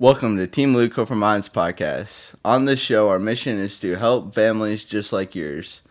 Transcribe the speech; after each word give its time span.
Welcome 0.00 0.36
to 0.36 0.46
Team 0.46 0.76
Luke 0.76 0.94
for 0.94 1.16
Minds 1.16 1.48
podcast. 1.48 2.36
On 2.44 2.66
this 2.66 2.78
show, 2.78 3.08
our 3.08 3.18
mission 3.18 3.58
is 3.58 3.80
to 3.80 3.96
help 3.96 4.32
families 4.32 4.84
just 4.84 5.12
like 5.12 5.34
yours. 5.34 5.82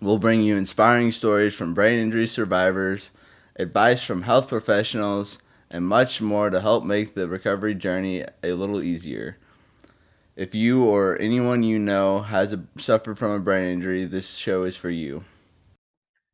We'll 0.00 0.16
bring 0.16 0.40
you 0.40 0.56
inspiring 0.56 1.12
stories 1.12 1.52
from 1.52 1.74
brain 1.74 1.98
injury 1.98 2.26
survivors, 2.26 3.10
advice 3.56 4.02
from 4.02 4.22
health 4.22 4.48
professionals, 4.48 5.38
and 5.70 5.86
much 5.86 6.22
more 6.22 6.48
to 6.48 6.62
help 6.62 6.82
make 6.82 7.12
the 7.12 7.28
recovery 7.28 7.74
journey 7.74 8.24
a 8.42 8.52
little 8.52 8.82
easier. 8.82 9.36
If 10.34 10.54
you 10.54 10.82
or 10.82 11.20
anyone 11.20 11.62
you 11.62 11.78
know 11.78 12.20
has 12.20 12.54
a, 12.54 12.64
suffered 12.78 13.18
from 13.18 13.32
a 13.32 13.40
brain 13.40 13.74
injury, 13.74 14.06
this 14.06 14.36
show 14.36 14.62
is 14.62 14.78
for 14.78 14.88
you. 14.88 15.24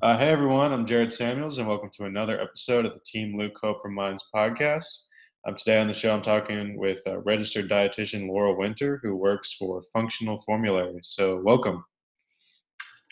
Uh, 0.01 0.17
hey 0.17 0.29
everyone, 0.29 0.73
I'm 0.73 0.87
Jared 0.87 1.13
Samuels, 1.13 1.59
and 1.59 1.67
welcome 1.67 1.91
to 1.95 2.05
another 2.05 2.41
episode 2.41 2.85
of 2.85 2.93
the 2.93 3.01
Team 3.05 3.37
Luke 3.37 3.59
Hope 3.61 3.83
for 3.83 3.89
Minds 3.89 4.25
podcast. 4.33 5.06
Um, 5.47 5.55
today 5.55 5.79
on 5.79 5.87
the 5.87 5.95
show, 5.95 6.13
I'm 6.13 6.23
talking 6.23 6.77
with 6.77 7.01
uh, 7.07 7.19
registered 7.19 7.71
dietitian 7.71 8.27
Laura 8.27 8.53
Winter, 8.53 8.99
who 9.01 9.15
works 9.15 9.53
for 9.53 9.81
Functional 9.93 10.37
Formulary. 10.39 10.99
So, 11.05 11.41
welcome. 11.45 11.85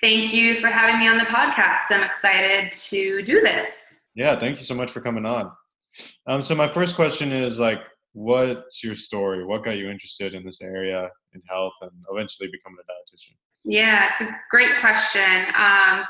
Thank 0.01 0.35
you 0.35 0.59
for 0.61 0.67
having 0.67 0.99
me 0.99 1.07
on 1.07 1.19
the 1.19 1.27
podcast. 1.27 1.91
I'm 1.91 2.03
excited 2.03 2.73
to 2.73 3.23
do 3.23 3.41
this. 3.41 4.01
Yeah, 4.17 4.37
thank 4.37 4.59
you 4.59 4.65
so 4.65 4.75
much 4.75 4.91
for 4.91 5.01
coming 5.01 5.25
on. 5.25 5.53
Um, 6.27 6.43
so, 6.43 6.57
my 6.57 6.67
first 6.67 6.97
question 6.97 7.31
is 7.31 7.61
like, 7.61 7.89
what's 8.15 8.83
your 8.83 8.97
story? 8.97 9.45
What 9.45 9.63
got 9.63 9.77
you 9.77 9.89
interested 9.89 10.35
in 10.35 10.45
this 10.45 10.61
area 10.61 11.09
in 11.35 11.43
health 11.49 11.75
and 11.83 11.93
eventually 12.11 12.49
becoming 12.51 12.79
a 12.81 12.93
dietitian? 12.93 13.37
Yeah, 13.65 14.11
it's 14.11 14.23
a 14.23 14.37
great 14.51 14.81
question. 14.81 15.47
Um, 15.57 16.03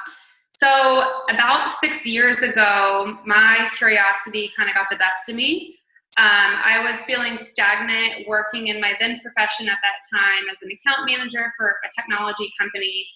so, 0.59 1.25
about 1.29 1.79
six 1.81 2.07
years 2.07 2.39
ago, 2.39 3.19
my 3.27 3.69
curiosity 3.77 4.51
kind 4.57 4.71
of 4.71 4.75
got 4.75 4.87
the 4.91 4.97
best 4.97 5.29
of 5.29 5.37
me. 5.37 5.81
Um, 6.17 6.61
I 6.65 6.81
was 6.89 7.01
feeling 7.05 7.37
stagnant 7.39 8.29
working 8.29 8.69
in 8.69 8.81
my 8.81 8.95
then 9.01 9.21
profession 9.21 9.69
at 9.69 9.79
that 9.83 10.17
time 10.17 10.45
as 10.53 10.63
an 10.63 10.71
account 10.71 11.11
manager 11.11 11.51
for 11.57 11.71
a 11.71 12.01
technology 12.01 12.53
company. 12.59 13.07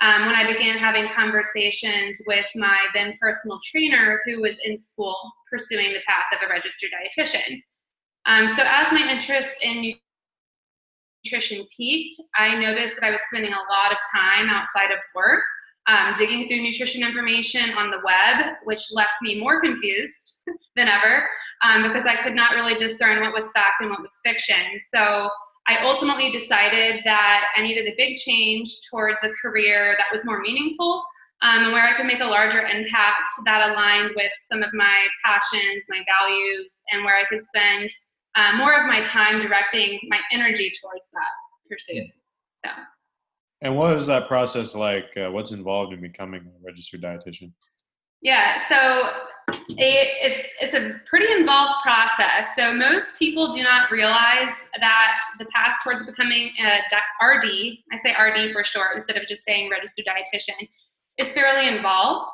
Um, 0.00 0.26
when 0.26 0.34
I 0.34 0.52
began 0.52 0.76
having 0.76 1.08
conversations 1.08 2.20
with 2.26 2.46
my 2.54 2.78
then 2.94 3.16
personal 3.20 3.58
trainer 3.64 4.20
who 4.24 4.42
was 4.42 4.56
in 4.64 4.76
school 4.76 5.16
pursuing 5.50 5.92
the 5.92 6.00
path 6.06 6.26
of 6.32 6.46
a 6.46 6.50
registered 6.50 6.90
dietitian. 6.90 7.60
Um, 8.26 8.48
so, 8.48 8.62
as 8.64 8.92
my 8.92 9.08
interest 9.08 9.62
in 9.62 9.94
nutrition 11.24 11.66
peaked, 11.76 12.14
I 12.36 12.56
noticed 12.58 12.94
that 12.96 13.06
I 13.06 13.10
was 13.10 13.20
spending 13.30 13.52
a 13.52 13.56
lot 13.56 13.92
of 13.92 13.98
time 14.14 14.48
outside 14.48 14.90
of 14.90 14.98
work 15.14 15.42
um, 15.86 16.14
digging 16.16 16.48
through 16.48 16.62
nutrition 16.62 17.02
information 17.02 17.72
on 17.76 17.90
the 17.90 17.98
web, 18.04 18.56
which 18.64 18.80
left 18.92 19.12
me 19.22 19.38
more 19.38 19.60
confused 19.60 20.42
than 20.76 20.88
ever 20.88 21.28
um, 21.62 21.82
because 21.82 22.04
I 22.04 22.16
could 22.22 22.34
not 22.34 22.54
really 22.54 22.74
discern 22.74 23.20
what 23.20 23.32
was 23.32 23.50
fact 23.52 23.80
and 23.80 23.90
what 23.90 24.00
was 24.00 24.12
fiction. 24.24 24.78
So 24.88 25.28
I 25.66 25.78
ultimately 25.82 26.30
decided 26.30 27.00
that 27.04 27.46
I 27.56 27.62
needed 27.62 27.86
a 27.86 27.94
big 27.96 28.16
change 28.16 28.70
towards 28.90 29.22
a 29.22 29.30
career 29.40 29.94
that 29.98 30.06
was 30.12 30.24
more 30.24 30.40
meaningful 30.40 31.02
um, 31.42 31.64
and 31.64 31.72
where 31.72 31.84
I 31.84 31.96
could 31.96 32.06
make 32.06 32.20
a 32.20 32.26
larger 32.26 32.60
impact 32.60 33.28
that 33.44 33.70
aligned 33.70 34.12
with 34.14 34.32
some 34.48 34.62
of 34.62 34.72
my 34.72 35.06
passions, 35.24 35.84
my 35.88 36.02
values, 36.18 36.82
and 36.90 37.04
where 37.04 37.16
I 37.16 37.24
could 37.28 37.42
spend 37.42 37.90
uh, 38.36 38.56
more 38.56 38.78
of 38.78 38.86
my 38.86 39.02
time 39.02 39.40
directing 39.40 40.00
my 40.08 40.20
energy 40.32 40.72
towards 40.82 41.04
that 41.12 41.68
pursuit. 41.68 42.08
So. 42.64 42.70
And 43.62 43.76
what 43.76 43.96
is 43.96 44.06
that 44.08 44.28
process 44.28 44.74
like? 44.74 45.16
Uh, 45.16 45.30
what's 45.30 45.52
involved 45.52 45.92
in 45.92 46.00
becoming 46.00 46.42
a 46.42 46.66
registered 46.66 47.02
dietitian? 47.02 47.52
Yeah, 48.20 48.66
so 48.68 49.10
it, 49.68 50.08
it's 50.22 50.48
it's 50.60 50.74
a 50.74 50.94
pretty 51.08 51.30
involved 51.32 51.82
process. 51.82 52.48
So 52.56 52.72
most 52.72 53.18
people 53.18 53.52
do 53.52 53.62
not 53.62 53.90
realize 53.90 54.50
that 54.80 55.18
the 55.38 55.44
path 55.46 55.76
towards 55.84 56.04
becoming 56.04 56.50
a 56.58 57.24
RD, 57.24 57.44
I 57.92 57.98
say 58.02 58.14
RD 58.18 58.52
for 58.52 58.64
short 58.64 58.96
instead 58.96 59.16
of 59.16 59.26
just 59.26 59.44
saying 59.44 59.70
registered 59.70 60.06
dietitian, 60.06 60.68
is 61.18 61.32
fairly 61.32 61.68
involved. 61.68 62.26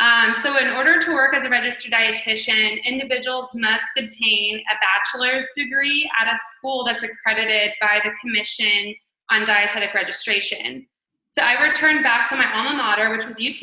Um, 0.00 0.34
so 0.42 0.56
in 0.58 0.68
order 0.68 1.00
to 1.00 1.12
work 1.12 1.34
as 1.34 1.44
a 1.44 1.50
registered 1.50 1.92
dietitian, 1.92 2.84
individuals 2.84 3.48
must 3.54 3.98
obtain 3.98 4.58
a 4.58 4.74
bachelor's 4.80 5.46
degree 5.56 6.08
at 6.20 6.32
a 6.32 6.38
school 6.54 6.84
that's 6.84 7.02
accredited 7.02 7.72
by 7.80 8.00
the 8.04 8.10
Commission 8.20 8.94
on 9.30 9.44
dietetic 9.44 9.94
registration. 9.94 10.86
So 11.30 11.42
I 11.42 11.62
returned 11.62 12.02
back 12.02 12.28
to 12.30 12.36
my 12.36 12.50
alma 12.52 12.76
mater, 12.76 13.10
which 13.10 13.26
was 13.26 13.36
UT, 13.36 13.62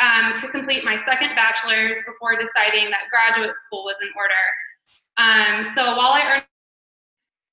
um, 0.00 0.34
to 0.36 0.48
complete 0.48 0.84
my 0.84 0.96
second 1.04 1.34
bachelor's 1.34 1.98
before 2.06 2.36
deciding 2.38 2.90
that 2.90 3.08
graduate 3.10 3.56
school 3.56 3.84
was 3.84 3.96
in 4.02 4.08
order. 4.16 4.34
Um, 5.16 5.64
so 5.74 5.96
while 5.96 6.12
I 6.12 6.22
earned 6.26 6.44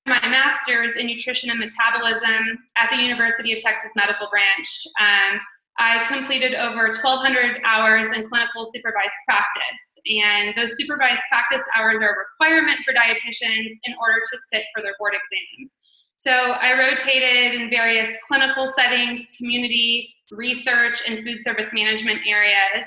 my 0.06 0.28
master's 0.28 0.96
in 0.96 1.06
nutrition 1.06 1.50
and 1.50 1.58
metabolism 1.58 2.58
at 2.76 2.90
the 2.90 2.96
University 2.96 3.52
of 3.52 3.60
Texas 3.60 3.92
Medical 3.94 4.28
Branch, 4.30 4.68
um, 5.00 5.40
I 5.78 6.04
completed 6.08 6.54
over 6.54 6.92
1,200 6.92 7.60
hours 7.64 8.06
in 8.14 8.28
clinical 8.28 8.66
supervised 8.66 9.16
practice. 9.26 9.98
And 10.22 10.54
those 10.56 10.76
supervised 10.76 11.22
practice 11.30 11.62
hours 11.76 12.00
are 12.02 12.12
a 12.12 12.18
requirement 12.18 12.80
for 12.84 12.92
dietitians 12.92 13.70
in 13.84 13.94
order 14.00 14.20
to 14.20 14.38
sit 14.52 14.64
for 14.74 14.82
their 14.82 14.94
board 14.98 15.14
exams. 15.14 15.78
So 16.20 16.32
I 16.32 16.78
rotated 16.78 17.58
in 17.58 17.70
various 17.70 18.14
clinical 18.28 18.70
settings, 18.76 19.26
community, 19.38 20.14
research, 20.30 21.00
and 21.08 21.24
food 21.24 21.42
service 21.42 21.72
management 21.72 22.20
areas. 22.26 22.84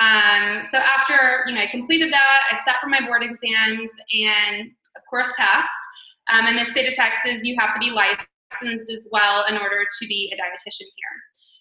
Um, 0.00 0.66
so 0.70 0.76
after 0.76 1.46
you 1.46 1.54
know 1.54 1.62
I 1.62 1.66
completed 1.70 2.12
that, 2.12 2.40
I 2.50 2.62
sat 2.62 2.82
for 2.82 2.88
my 2.88 3.00
board 3.00 3.22
exams 3.22 3.90
and 4.12 4.70
of 4.96 5.02
course 5.08 5.28
passed. 5.34 5.66
Um, 6.28 6.46
in 6.46 6.56
the 6.56 6.66
state 6.66 6.86
of 6.86 6.92
Texas, 6.92 7.42
you 7.42 7.56
have 7.58 7.72
to 7.72 7.80
be 7.80 7.90
licensed 7.90 8.92
as 8.92 9.08
well 9.10 9.46
in 9.48 9.56
order 9.56 9.86
to 9.86 10.06
be 10.06 10.30
a 10.30 10.36
dietitian 10.36 10.80
here. 10.80 11.14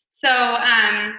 So 0.10 0.30
um, 0.30 1.16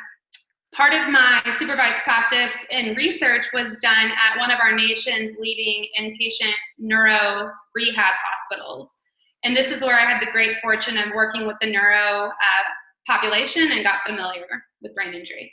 part 0.75 0.93
of 0.93 1.09
my 1.09 1.43
supervised 1.59 2.03
practice 2.03 2.53
and 2.71 2.95
research 2.95 3.47
was 3.55 3.81
done 3.81 4.11
at 4.11 4.39
one 4.39 4.51
of 4.51 4.59
our 4.59 4.75
nation's 4.75 5.35
leading 5.41 5.89
inpatient 5.99 6.53
neuro 6.77 7.51
rehab 7.75 8.15
hospitals. 8.19 8.99
And 9.45 9.57
this 9.57 9.71
is 9.71 9.83
where 9.83 9.99
I 9.99 10.11
had 10.11 10.21
the 10.21 10.31
great 10.33 10.57
fortune 10.63 10.97
of 10.97 11.15
working 11.15 11.47
with 11.47 11.57
the 11.61 11.71
neuro 11.71 12.29
uh, 12.29 12.71
population 13.07 13.71
and 13.71 13.85
got 13.85 14.03
familiar 14.03 14.47
with 14.83 14.95
brain 14.95 15.15
injury. 15.15 15.53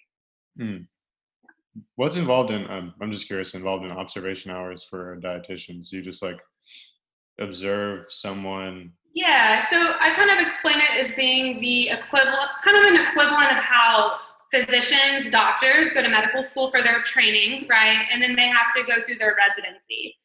Hmm. 0.58 0.78
What's 1.96 2.18
involved 2.18 2.52
in, 2.52 2.70
um, 2.70 2.94
I'm 3.02 3.12
just 3.12 3.28
curious, 3.28 3.54
involved 3.54 3.86
in 3.86 3.92
observation 3.92 4.52
hours 4.52 4.84
for 4.84 5.20
dietitians? 5.24 5.92
You 5.92 6.02
just 6.02 6.24
like 6.24 6.40
observe 7.40 8.12
someone? 8.12 8.92
Yeah, 9.14 9.70
so 9.70 9.94
I 10.00 10.14
kind 10.16 10.30
of 10.30 10.40
explain 10.40 10.80
it 10.80 11.06
as 11.06 11.14
being 11.16 11.60
the 11.60 11.90
equivalent, 11.90 12.50
kind 12.64 12.78
of 12.78 12.94
an 12.94 13.08
equivalent 13.08 13.58
of 13.58 13.64
how 13.64 14.18
physicians, 14.54 15.32
doctors 15.32 15.94
go 15.94 16.02
to 16.02 16.10
medical 16.10 16.44
school 16.44 16.70
for 16.70 16.82
their 16.82 17.02
training, 17.04 17.68
right? 17.70 18.06
And 18.12 18.22
then 18.22 18.36
they 18.36 18.48
have 18.48 18.74
to 18.76 18.84
go 18.84 19.04
through 19.06 19.16
their 19.16 19.36
residency. 19.36 20.16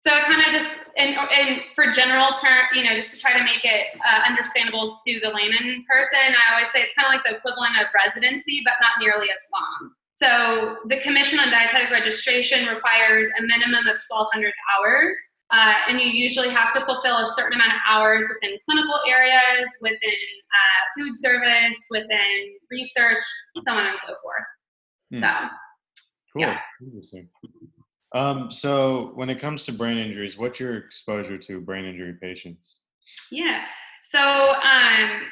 So 0.00 0.10
I 0.10 0.20
kind 0.24 0.40
of 0.40 0.60
just, 0.60 0.80
and, 0.96 1.12
and 1.12 1.60
for 1.74 1.92
general 1.92 2.32
term, 2.32 2.64
you 2.72 2.84
know, 2.84 2.96
just 2.96 3.12
to 3.14 3.20
try 3.20 3.36
to 3.36 3.44
make 3.44 3.64
it 3.64 3.92
uh, 4.00 4.24
understandable 4.26 4.96
to 5.06 5.20
the 5.20 5.28
layman 5.28 5.84
person, 5.84 6.24
I 6.32 6.56
always 6.56 6.72
say 6.72 6.80
it's 6.80 6.94
kind 6.96 7.04
of 7.04 7.12
like 7.12 7.24
the 7.24 7.36
equivalent 7.36 7.76
of 7.76 7.86
residency, 7.92 8.62
but 8.64 8.74
not 8.80 8.96
nearly 8.98 9.28
as 9.28 9.42
long. 9.52 9.92
So 10.16 10.76
the 10.88 11.00
Commission 11.00 11.38
on 11.38 11.50
Dietetic 11.50 11.90
Registration 11.90 12.66
requires 12.66 13.28
a 13.38 13.42
minimum 13.42 13.88
of 13.88 13.96
1,200 14.08 14.52
hours. 14.76 15.18
Uh, 15.50 15.74
and 15.88 16.00
you 16.00 16.06
usually 16.08 16.50
have 16.50 16.72
to 16.72 16.80
fulfill 16.80 17.16
a 17.16 17.34
certain 17.36 17.54
amount 17.54 17.72
of 17.72 17.78
hours 17.88 18.24
within 18.28 18.56
clinical 18.64 19.00
areas, 19.08 19.68
within 19.80 19.98
uh, 19.98 20.80
food 20.98 21.12
service, 21.18 21.76
within 21.90 22.56
research, 22.70 23.22
so 23.66 23.72
on 23.72 23.86
and 23.86 23.98
so 23.98 24.14
forth. 24.22 24.48
Hmm. 25.12 25.20
So, 25.20 25.48
cool. 26.32 26.42
Yeah. 26.42 26.58
Interesting. 26.80 27.28
Um, 28.14 28.50
so 28.50 29.12
when 29.14 29.30
it 29.30 29.38
comes 29.38 29.64
to 29.66 29.72
brain 29.72 29.98
injuries, 29.98 30.36
what's 30.36 30.58
your 30.58 30.76
exposure 30.76 31.38
to 31.38 31.60
brain 31.60 31.84
injury 31.84 32.14
patients? 32.20 32.78
Yeah. 33.30 33.62
So, 34.04 34.20
um, 34.20 35.22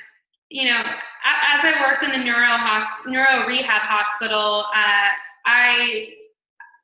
you 0.50 0.68
know, 0.68 0.80
as 0.80 1.60
I 1.64 1.74
worked 1.82 2.04
in 2.04 2.12
the 2.12 2.18
neuro 2.18 2.56
hosp- 2.56 3.06
neuro 3.06 3.46
rehab 3.46 3.82
hospital, 3.82 4.64
uh, 4.74 5.08
I 5.46 6.12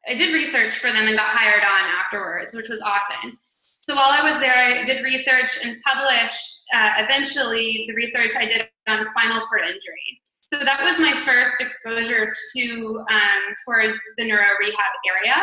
I 0.07 0.15
did 0.15 0.35
research 0.35 0.79
for 0.79 0.93
them 0.93 1.07
and 1.07 1.17
got 1.17 1.31
hired 1.31 1.63
on 1.63 1.91
afterwards, 2.05 2.55
which 2.55 2.69
was 2.69 2.81
awesome. 2.81 3.39
So 3.81 3.95
while 3.95 4.11
I 4.11 4.23
was 4.23 4.39
there, 4.39 4.55
I 4.55 4.85
did 4.85 5.03
research 5.03 5.59
and 5.65 5.77
published 5.83 6.65
uh, 6.75 6.91
eventually 6.99 7.85
the 7.89 7.95
research 7.95 8.33
I 8.37 8.47
did 8.47 8.69
on 8.89 9.05
spinal 9.05 9.47
cord 9.47 9.63
injury. 9.63 10.21
So 10.53 10.59
that 10.59 10.83
was 10.83 10.99
my 10.99 11.21
first 11.25 11.61
exposure 11.61 12.31
to 12.57 13.05
um, 13.11 13.43
towards 13.65 14.01
the 14.19 14.25
neuro 14.25 14.57
rehab 14.61 14.93
area. 15.07 15.43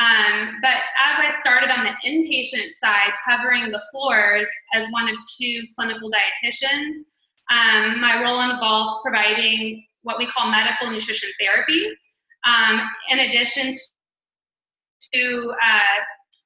Um, 0.00 0.58
but 0.62 0.76
as 0.98 1.18
I 1.18 1.34
started 1.40 1.70
on 1.70 1.84
the 1.84 2.08
inpatient 2.08 2.70
side, 2.80 3.10
covering 3.28 3.70
the 3.70 3.82
floors 3.92 4.48
as 4.74 4.88
one 4.90 5.08
of 5.08 5.16
two 5.38 5.62
clinical 5.76 6.10
dietitians, 6.10 6.94
um, 7.50 8.00
my 8.00 8.22
role 8.22 8.40
involved 8.40 9.02
providing 9.04 9.84
what 10.02 10.18
we 10.18 10.26
call 10.26 10.50
medical 10.50 10.90
nutrition 10.90 11.28
therapy, 11.38 11.86
um, 12.46 12.80
in 13.10 13.20
addition 13.20 13.72
to 15.12 15.54
uh, 15.62 16.02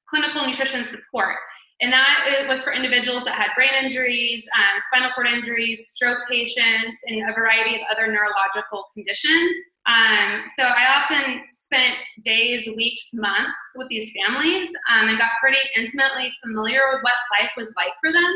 clinical 0.09 0.45
nutrition 0.45 0.85
support. 0.85 1.37
And 1.81 1.93
that 1.93 2.47
was 2.49 2.61
for 2.61 2.73
individuals 2.73 3.25
that 3.25 3.35
had 3.35 3.49
brain 3.55 3.73
injuries, 3.83 4.47
um, 4.57 4.81
spinal 4.91 5.11
cord 5.15 5.29
injuries, 5.29 5.91
stroke 5.91 6.19
patients, 6.29 6.97
and 7.07 7.29
a 7.29 7.35
variety 7.35 7.77
of 7.77 7.83
other 7.91 8.07
neurological 8.07 8.85
conditions. 8.95 9.55
Um, 9.87 10.43
so 10.56 10.65
I 10.65 11.00
often 11.00 11.43
spent 11.53 11.94
days, 12.23 12.69
weeks, 12.77 13.09
months 13.15 13.61
with 13.77 13.88
these 13.88 14.12
families 14.12 14.69
um, 14.93 15.09
and 15.09 15.19
got 15.19 15.31
pretty 15.41 15.59
intimately 15.77 16.33
familiar 16.43 16.81
with 16.93 17.03
what 17.03 17.15
life 17.41 17.53
was 17.56 17.73
like 17.77 17.93
for 18.00 18.12
them, 18.12 18.33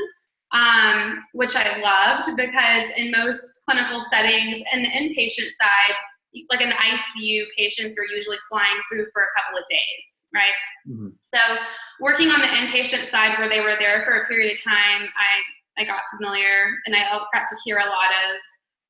um, 0.53 1.23
which 1.33 1.57
I 1.57 1.79
loved 1.79 2.37
because 2.37 2.91
in 2.97 3.11
most 3.11 3.63
clinical 3.69 4.01
settings, 4.11 4.63
in 4.73 4.83
the 4.83 4.89
inpatient 4.89 5.51
side, 5.61 5.97
like 6.51 6.61
in 6.61 6.69
the 6.69 6.77
ICU, 6.77 7.45
patients 7.59 7.99
are 7.99 8.07
usually 8.15 8.39
flying 8.49 8.81
through 8.89 9.07
for 9.13 9.23
a 9.23 9.41
couple 9.41 9.59
of 9.59 9.65
days, 9.69 10.07
right? 10.33 10.59
Mm-hmm. 10.89 11.09
So 11.19 11.41
working 12.01 12.31
on 12.31 12.41
the 12.41 12.47
inpatient 12.47 13.11
side 13.11 13.37
where 13.39 13.49
they 13.49 13.61
were 13.61 13.75
there 13.81 14.05
for 14.05 14.23
a 14.23 14.29
period 14.29 14.53
of 14.53 14.63
time, 14.63 15.09
I, 15.19 15.83
I 15.83 15.85
got 15.85 15.99
familiar 16.17 16.71
and 16.87 16.95
I 16.95 17.03
got 17.11 17.47
to 17.49 17.57
hear 17.65 17.79
a 17.79 17.87
lot 17.87 18.15
of 18.31 18.39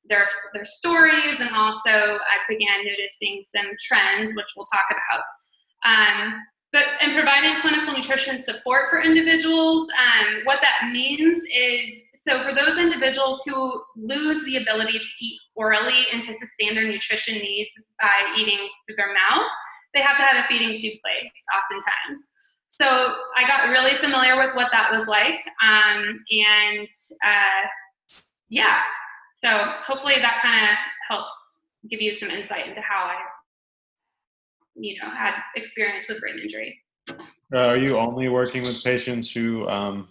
their, 0.09 0.27
their 0.53 0.65
stories 0.65 1.39
and 1.39 1.49
also 1.51 1.89
I 1.89 2.37
began 2.49 2.85
noticing 2.85 3.43
some 3.55 3.71
trends, 3.79 4.35
which 4.35 4.47
we'll 4.55 4.65
talk 4.65 4.85
about. 4.89 5.23
Um, 5.85 6.41
but 6.73 6.85
in 7.01 7.13
providing 7.13 7.59
clinical 7.59 7.93
nutrition 7.93 8.37
support 8.37 8.89
for 8.89 9.01
individuals, 9.01 9.89
um, 9.99 10.41
what 10.45 10.59
that 10.61 10.89
means 10.91 11.43
is 11.53 12.01
so 12.15 12.43
for 12.43 12.55
those 12.55 12.77
individuals 12.77 13.43
who 13.45 13.81
lose 13.97 14.43
the 14.45 14.57
ability 14.57 14.97
to 14.97 15.09
eat 15.21 15.39
orally 15.55 16.05
and 16.13 16.23
to 16.23 16.33
sustain 16.33 16.73
their 16.75 16.87
nutrition 16.87 17.35
needs 17.35 17.69
by 17.99 18.39
eating 18.39 18.69
through 18.87 18.95
their 18.95 19.13
mouth, 19.13 19.49
they 19.93 19.99
have 19.99 20.15
to 20.15 20.23
have 20.23 20.45
a 20.45 20.47
feeding 20.47 20.69
tube 20.69 20.93
placed 21.03 21.45
oftentimes. 21.57 22.29
So 22.67 22.85
I 22.85 23.45
got 23.45 23.69
really 23.69 23.97
familiar 23.97 24.37
with 24.37 24.55
what 24.55 24.69
that 24.71 24.91
was 24.93 25.07
like. 25.07 25.43
Um, 25.61 26.23
and 26.31 26.87
uh, 27.25 27.67
yeah, 28.47 28.79
so 29.43 29.49
hopefully 29.85 30.15
that 30.21 30.39
kind 30.43 30.69
of 30.69 30.77
helps 31.09 31.61
give 31.89 31.99
you 31.99 32.13
some 32.13 32.29
insight 32.29 32.67
into 32.67 32.81
how 32.81 33.05
I, 33.05 33.17
you 34.75 34.95
know, 35.01 35.09
had 35.09 35.33
experience 35.55 36.09
with 36.09 36.19
brain 36.21 36.37
injury. 36.39 36.79
Uh, 37.09 37.57
are 37.57 37.77
you 37.77 37.97
only 37.97 38.29
working 38.29 38.61
with 38.61 38.83
patients 38.83 39.31
who 39.31 39.67
um, 39.67 40.09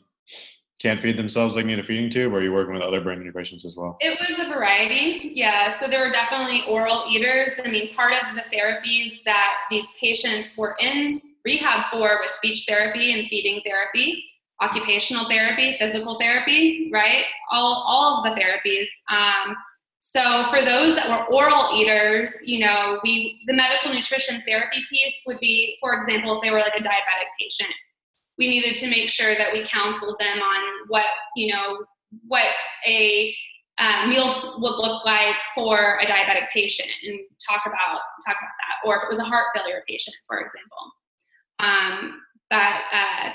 can't 0.82 0.98
feed 0.98 1.16
themselves 1.16 1.54
like 1.54 1.64
need 1.64 1.78
a 1.78 1.82
feeding 1.82 2.10
tube, 2.10 2.32
or 2.32 2.38
are 2.38 2.42
you 2.42 2.52
working 2.52 2.74
with 2.74 2.82
other 2.82 3.00
brain 3.00 3.18
injury 3.18 3.32
patients 3.32 3.64
as 3.64 3.76
well? 3.76 3.96
It 4.00 4.18
was 4.18 4.40
a 4.40 4.48
variety, 4.48 5.30
yeah. 5.36 5.78
So 5.78 5.86
there 5.86 6.04
were 6.04 6.10
definitely 6.10 6.62
oral 6.68 7.04
eaters. 7.08 7.52
I 7.64 7.70
mean, 7.70 7.94
part 7.94 8.14
of 8.14 8.34
the 8.34 8.42
therapies 8.42 9.22
that 9.24 9.52
these 9.70 9.86
patients 10.00 10.56
were 10.58 10.74
in 10.80 11.20
rehab 11.44 11.84
for 11.92 12.18
was 12.20 12.32
speech 12.32 12.64
therapy 12.68 13.12
and 13.12 13.28
feeding 13.28 13.60
therapy 13.64 14.24
occupational 14.60 15.24
therapy, 15.26 15.76
physical 15.78 16.18
therapy, 16.18 16.90
right? 16.92 17.24
All, 17.50 17.84
all 17.86 18.24
of 18.24 18.34
the 18.34 18.40
therapies. 18.40 18.88
Um, 19.10 19.56
so 20.00 20.44
for 20.44 20.64
those 20.64 20.94
that 20.94 21.08
were 21.08 21.34
oral 21.34 21.78
eaters, 21.78 22.32
you 22.46 22.60
know, 22.60 22.98
we 23.02 23.42
the 23.46 23.52
medical 23.52 23.92
nutrition 23.92 24.40
therapy 24.46 24.80
piece 24.88 25.22
would 25.26 25.38
be, 25.40 25.76
for 25.80 25.94
example, 25.94 26.36
if 26.36 26.42
they 26.42 26.50
were 26.50 26.58
like 26.58 26.74
a 26.74 26.82
diabetic 26.82 27.28
patient, 27.38 27.72
we 28.38 28.48
needed 28.48 28.74
to 28.76 28.88
make 28.88 29.10
sure 29.10 29.34
that 29.34 29.52
we 29.52 29.64
counseled 29.64 30.16
them 30.18 30.38
on 30.38 30.88
what 30.88 31.04
you 31.36 31.52
know 31.52 31.84
what 32.26 32.56
a 32.86 33.34
uh, 33.76 34.06
meal 34.06 34.56
would 34.58 34.76
look 34.76 35.04
like 35.04 35.36
for 35.54 35.98
a 36.00 36.06
diabetic 36.06 36.48
patient 36.50 36.88
and 37.06 37.18
talk 37.46 37.62
about 37.66 38.00
talk 38.26 38.36
about 38.36 38.56
that, 38.58 38.86
or 38.86 38.96
if 38.96 39.02
it 39.02 39.10
was 39.10 39.18
a 39.18 39.24
heart 39.24 39.46
failure 39.54 39.82
patient, 39.86 40.16
for 40.26 40.40
example. 40.40 40.92
Um, 41.58 42.20
but 42.48 42.80
uh, 42.92 43.30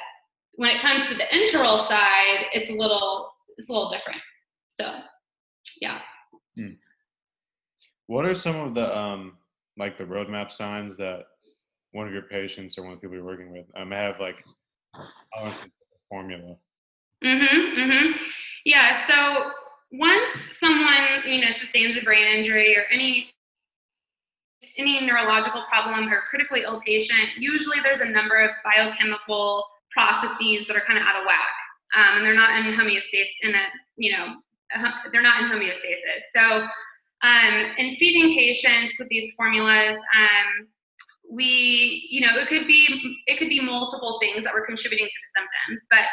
when 0.57 0.69
it 0.69 0.81
comes 0.81 1.07
to 1.07 1.15
the 1.15 1.25
enteral 1.25 1.85
side, 1.87 2.45
it's 2.53 2.69
a 2.69 2.73
little 2.73 3.31
it's 3.57 3.69
a 3.69 3.73
little 3.73 3.89
different. 3.89 4.19
So, 4.71 4.99
yeah. 5.81 5.99
Hmm. 6.57 6.73
What 8.07 8.25
are 8.25 8.35
some 8.35 8.55
of 8.57 8.75
the 8.75 8.97
um 8.97 9.37
like 9.77 9.97
the 9.97 10.05
roadmap 10.05 10.51
signs 10.51 10.97
that 10.97 11.23
one 11.91 12.07
of 12.07 12.13
your 12.13 12.23
patients 12.23 12.77
or 12.77 12.83
one 12.83 12.93
of 12.93 12.99
the 12.99 13.07
people 13.07 13.17
you're 13.17 13.25
working 13.25 13.51
with 13.51 13.65
um, 13.75 13.91
have 13.91 14.19
like 14.19 14.43
formula? 16.09 16.55
Mhm. 17.23 17.75
Mhm. 17.77 18.19
Yeah. 18.65 19.05
So 19.07 19.51
once 19.91 20.31
someone 20.53 21.23
you 21.25 21.41
know 21.41 21.51
sustains 21.51 21.97
a 21.97 22.01
brain 22.01 22.37
injury 22.37 22.77
or 22.77 22.83
any 22.91 23.31
any 24.77 25.05
neurological 25.05 25.63
problem 25.69 26.11
or 26.11 26.21
critically 26.29 26.63
ill 26.63 26.81
patient, 26.85 27.29
usually 27.37 27.79
there's 27.81 28.01
a 28.01 28.05
number 28.05 28.35
of 28.37 28.51
biochemical 28.63 29.63
processes 29.95 30.68
that 30.68 30.75
are 30.75 30.83
kind 30.86 31.00
of 31.00 31.06
out 31.07 31.15
of 31.15 31.25
whack, 31.25 31.56
um, 31.95 32.18
and 32.18 32.25
they're 32.25 32.36
not 32.36 32.59
in 32.59 32.74
homeostasis. 32.74 33.31
In 33.42 33.56
a 33.56 33.63
you 33.95 34.12
know, 34.12 34.36
they're 35.12 35.24
not 35.24 35.42
in 35.42 35.50
homeostasis. 35.50 36.21
So, 36.36 36.68
um, 37.24 37.56
in 37.77 37.95
feeding 37.95 38.36
patients 38.36 39.00
with 39.00 39.07
these 39.09 39.31
formulas, 39.36 39.97
um, 39.97 40.68
we 41.31 42.07
you 42.12 42.21
know 42.21 42.38
it 42.38 42.47
could 42.50 42.68
be 42.68 42.86
it 43.25 43.39
could 43.39 43.50
be 43.50 43.62
multiple 43.62 44.19
things 44.21 44.44
that 44.44 44.53
were 44.53 44.65
contributing 44.65 45.07
to 45.07 45.19
the 45.24 45.39
symptoms, 45.39 45.88
but 45.89 46.06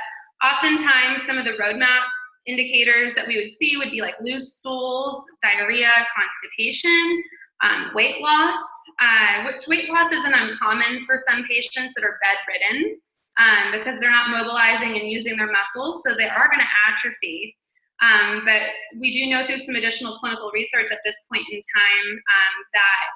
oftentimes 0.46 1.26
some 1.26 1.38
of 1.38 1.44
the 1.44 1.52
roadmap 1.62 2.02
indicators 2.46 3.14
that 3.14 3.26
we 3.26 3.36
would 3.36 3.56
see 3.58 3.76
would 3.76 3.90
be 3.90 4.00
like 4.00 4.14
loose 4.20 4.54
stools, 4.54 5.22
diarrhea, 5.42 5.90
constipation, 6.16 7.22
um, 7.62 7.90
weight 7.94 8.20
loss, 8.20 8.58
uh, 9.00 9.44
which 9.44 9.66
weight 9.68 9.88
loss 9.88 10.10
isn't 10.12 10.34
uncommon 10.34 11.04
for 11.06 11.18
some 11.28 11.44
patients 11.44 11.94
that 11.94 12.04
are 12.04 12.18
bedridden 12.20 12.98
um, 13.38 13.72
because 13.72 13.98
they're 14.00 14.10
not 14.10 14.30
mobilizing 14.30 14.98
and 14.98 15.10
using 15.10 15.36
their 15.36 15.50
muscles, 15.50 16.02
so 16.04 16.14
they 16.14 16.28
are 16.28 16.48
going 16.50 16.60
to 16.60 16.72
atrophy. 16.88 17.56
Um, 18.02 18.42
but 18.44 18.62
we 18.98 19.12
do 19.12 19.30
know 19.30 19.46
through 19.46 19.60
some 19.60 19.76
additional 19.76 20.18
clinical 20.18 20.50
research 20.52 20.90
at 20.90 20.98
this 21.04 21.14
point 21.30 21.46
in 21.50 21.60
time 21.60 22.08
um, 22.10 22.54
that 22.74 23.06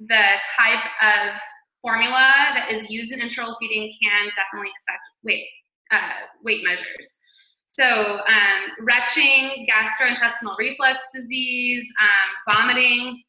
the 0.00 0.24
type 0.56 0.84
of 1.02 1.40
formula 1.82 2.32
that 2.54 2.70
is 2.70 2.88
used 2.90 3.12
in 3.12 3.20
enteral 3.20 3.54
feeding 3.60 3.92
can 4.02 4.30
definitely 4.34 4.70
affect 4.82 5.02
weight 5.24 5.46
uh, 5.90 6.26
weight 6.44 6.64
measures. 6.64 7.18
So, 7.66 7.84
um, 7.84 8.60
retching, 8.80 9.66
gastrointestinal 9.70 10.56
reflux 10.58 11.00
disease, 11.14 11.86
um, 12.00 12.54
vomiting, 12.54 13.22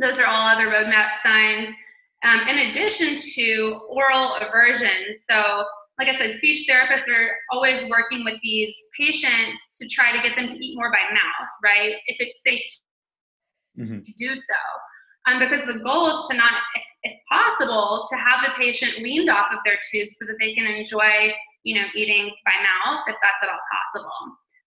those 0.00 0.18
are 0.18 0.26
all 0.26 0.48
other 0.48 0.66
roadmap 0.66 1.10
signs 1.24 1.74
um, 2.24 2.48
in 2.48 2.70
addition 2.70 3.16
to 3.34 3.80
oral 3.88 4.36
aversion. 4.36 5.12
So, 5.30 5.64
like 5.98 6.08
I 6.08 6.18
said, 6.18 6.36
speech 6.38 6.68
therapists 6.68 7.08
are 7.08 7.36
always 7.52 7.88
working 7.88 8.24
with 8.24 8.40
these 8.42 8.74
patients 8.98 9.58
to 9.80 9.88
try 9.88 10.10
to 10.10 10.20
get 10.26 10.34
them 10.34 10.48
to 10.48 10.64
eat 10.64 10.76
more 10.76 10.90
by 10.90 11.12
mouth, 11.12 11.48
right? 11.62 11.94
If 12.06 12.16
it's 12.18 12.40
safe 12.44 12.62
mm-hmm. 13.78 14.00
to 14.00 14.12
do 14.14 14.34
so. 14.34 14.54
Um, 15.26 15.38
because 15.38 15.64
the 15.66 15.82
goal 15.82 16.20
is 16.20 16.28
to 16.28 16.36
not, 16.36 16.52
if, 16.74 16.84
if, 17.04 17.18
possible, 17.30 18.06
to 18.10 18.16
have 18.16 18.44
the 18.44 18.52
patient 18.58 19.02
weaned 19.02 19.30
off 19.30 19.46
of 19.52 19.60
their 19.64 19.78
tube 19.90 20.08
so 20.12 20.26
that 20.26 20.36
they 20.38 20.52
can 20.52 20.66
enjoy, 20.66 21.32
you 21.62 21.80
know, 21.80 21.86
eating 21.94 22.30
by 22.44 22.52
mouth 22.52 23.00
if 23.06 23.16
that's 23.22 23.36
at 23.42 23.48
all 23.48 23.60
possible. 23.72 24.10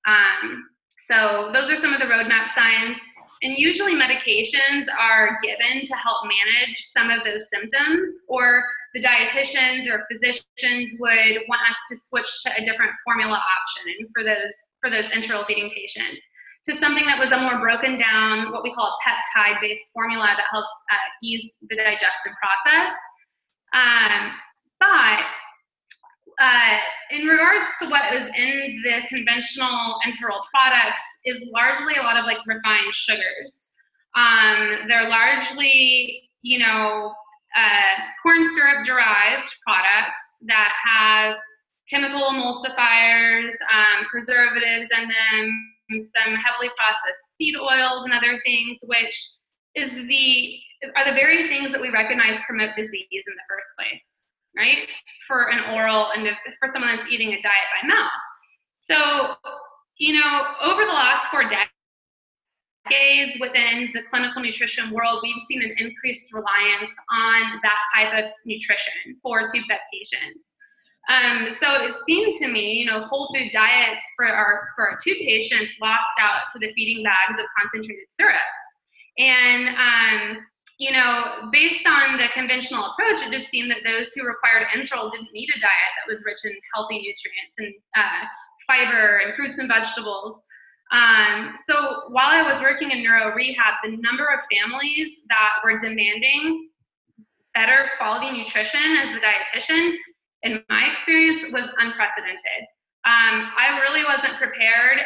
Um, 0.07 0.65
so 1.07 1.51
those 1.53 1.69
are 1.71 1.75
some 1.75 1.93
of 1.93 1.99
the 1.99 2.05
roadmap 2.05 2.47
signs. 2.55 2.97
And 3.41 3.57
usually 3.57 3.93
medications 3.93 4.85
are 4.99 5.37
given 5.41 5.83
to 5.83 5.95
help 5.95 6.23
manage 6.23 6.77
some 6.77 7.09
of 7.09 7.23
those 7.23 7.47
symptoms, 7.53 8.09
or 8.27 8.63
the 8.93 9.01
dietitians 9.01 9.87
or 9.89 10.05
physicians 10.11 10.93
would 10.99 11.37
want 11.47 11.61
us 11.69 11.77
to 11.89 11.97
switch 11.97 12.43
to 12.43 12.61
a 12.61 12.65
different 12.65 12.91
formula 13.05 13.35
option 13.35 13.93
for 14.13 14.23
those 14.23 14.53
for 14.81 14.89
those 14.89 15.05
enteral 15.05 15.45
feeding 15.45 15.69
patients 15.75 16.21
to 16.67 16.75
something 16.75 17.05
that 17.05 17.17
was 17.17 17.31
a 17.31 17.39
more 17.39 17.59
broken 17.59 17.97
down, 17.97 18.51
what 18.51 18.61
we 18.61 18.73
call 18.73 18.91
a 18.91 19.09
peptide 19.09 19.59
based 19.61 19.89
formula 19.93 20.27
that 20.35 20.45
helps 20.51 20.67
uh, 20.91 20.95
ease 21.23 21.53
the 21.69 21.75
digestive 21.77 22.33
process. 22.35 22.91
Um, 23.73 24.31
but 24.79 25.23
uh, 26.39 26.77
in 27.09 27.25
regards 27.25 27.65
to 27.81 27.89
what 27.89 28.13
is 28.13 28.25
in 28.25 28.81
the 28.83 29.01
conventional 29.09 29.95
enteral 30.05 30.41
products 30.53 31.01
is 31.25 31.37
largely 31.51 31.95
a 31.95 32.01
lot 32.01 32.17
of 32.17 32.25
like 32.25 32.37
refined 32.45 32.93
sugars. 32.93 33.73
Um, 34.15 34.87
they're 34.87 35.09
largely, 35.09 36.29
you 36.41 36.59
know, 36.59 37.13
uh, 37.55 38.01
corn 38.21 38.53
syrup 38.53 38.85
derived 38.85 39.49
products 39.65 40.21
that 40.45 40.73
have 40.85 41.37
chemical 41.89 42.21
emulsifiers, 42.21 43.51
um, 43.73 44.05
preservatives 44.07 44.89
in 44.95 45.07
them, 45.07 45.73
some 45.89 46.35
heavily 46.35 46.69
processed 46.77 47.35
seed 47.37 47.55
oils 47.55 48.03
and 48.03 48.13
other 48.13 48.39
things, 48.45 48.77
which 48.83 49.29
is 49.75 49.91
the 49.91 50.59
are 50.95 51.05
the 51.05 51.13
very 51.13 51.47
things 51.47 51.71
that 51.71 51.81
we 51.81 51.89
recognize 51.89 52.37
promote 52.45 52.75
disease 52.75 53.07
in 53.11 53.33
the 53.33 53.47
first 53.49 53.67
place 53.77 54.26
right? 54.57 54.87
For 55.27 55.51
an 55.51 55.75
oral 55.75 56.07
and 56.15 56.27
for 56.59 56.67
someone 56.71 56.95
that's 56.95 57.09
eating 57.11 57.29
a 57.29 57.41
diet 57.41 57.67
by 57.81 57.87
mouth. 57.87 58.11
So, 58.79 59.35
you 59.97 60.19
know, 60.19 60.43
over 60.63 60.83
the 60.83 60.91
last 60.91 61.27
four 61.27 61.43
decades 61.43 63.37
within 63.39 63.89
the 63.93 64.03
clinical 64.09 64.41
nutrition 64.41 64.89
world, 64.91 65.19
we've 65.21 65.43
seen 65.47 65.61
an 65.61 65.75
increased 65.77 66.33
reliance 66.33 66.91
on 67.13 67.59
that 67.63 67.79
type 67.95 68.25
of 68.25 68.31
nutrition 68.45 68.93
for 69.21 69.41
tube 69.41 69.65
fed 69.67 69.79
patients. 69.93 70.43
Um, 71.09 71.49
so 71.49 71.85
it 71.85 71.95
seemed 72.05 72.33
to 72.39 72.49
me, 72.49 72.73
you 72.73 72.85
know, 72.85 72.99
whole 73.01 73.33
food 73.33 73.49
diets 73.51 74.03
for 74.15 74.25
our 74.25 74.69
for 74.75 74.89
our 74.89 74.97
two 75.01 75.15
patients 75.15 75.71
lost 75.81 76.03
out 76.19 76.49
to 76.53 76.59
the 76.59 76.73
feeding 76.73 77.01
bags 77.03 77.39
of 77.39 77.45
concentrated 77.57 78.05
syrups. 78.09 78.41
And 79.17 79.69
um, 79.69 80.37
you 80.77 80.91
know, 80.91 81.49
based 81.51 81.87
on 81.87 82.17
the 82.17 82.27
conventional 82.33 82.85
approach, 82.85 83.25
it 83.25 83.31
just 83.31 83.49
seemed 83.49 83.71
that 83.71 83.79
those 83.83 84.13
who 84.13 84.25
required 84.25 84.67
enteral 84.75 85.11
didn't 85.11 85.33
need 85.33 85.49
a 85.55 85.59
diet 85.59 85.91
that 85.97 86.11
was 86.11 86.23
rich 86.25 86.39
in 86.45 86.53
healthy 86.75 86.97
nutrients 86.97 87.55
and 87.57 87.73
uh, 87.95 88.25
fiber 88.67 89.21
and 89.25 89.35
fruits 89.35 89.57
and 89.57 89.67
vegetables. 89.67 90.39
Um, 90.91 91.55
so 91.67 91.73
while 92.11 92.29
I 92.29 92.43
was 92.49 92.61
working 92.61 92.91
in 92.91 93.03
neuro 93.03 93.33
rehab, 93.33 93.75
the 93.83 93.97
number 93.97 94.25
of 94.25 94.39
families 94.51 95.21
that 95.29 95.53
were 95.63 95.79
demanding 95.79 96.69
better 97.53 97.89
quality 97.97 98.37
nutrition 98.37 98.97
as 99.01 99.09
the 99.09 99.19
dietitian, 99.19 99.95
in 100.43 100.63
my 100.69 100.91
experience, 100.91 101.51
was 101.51 101.65
unprecedented. 101.79 102.61
Um, 103.03 103.49
I 103.57 103.79
really 103.81 104.03
wasn't 104.03 104.37
prepared 104.37 104.99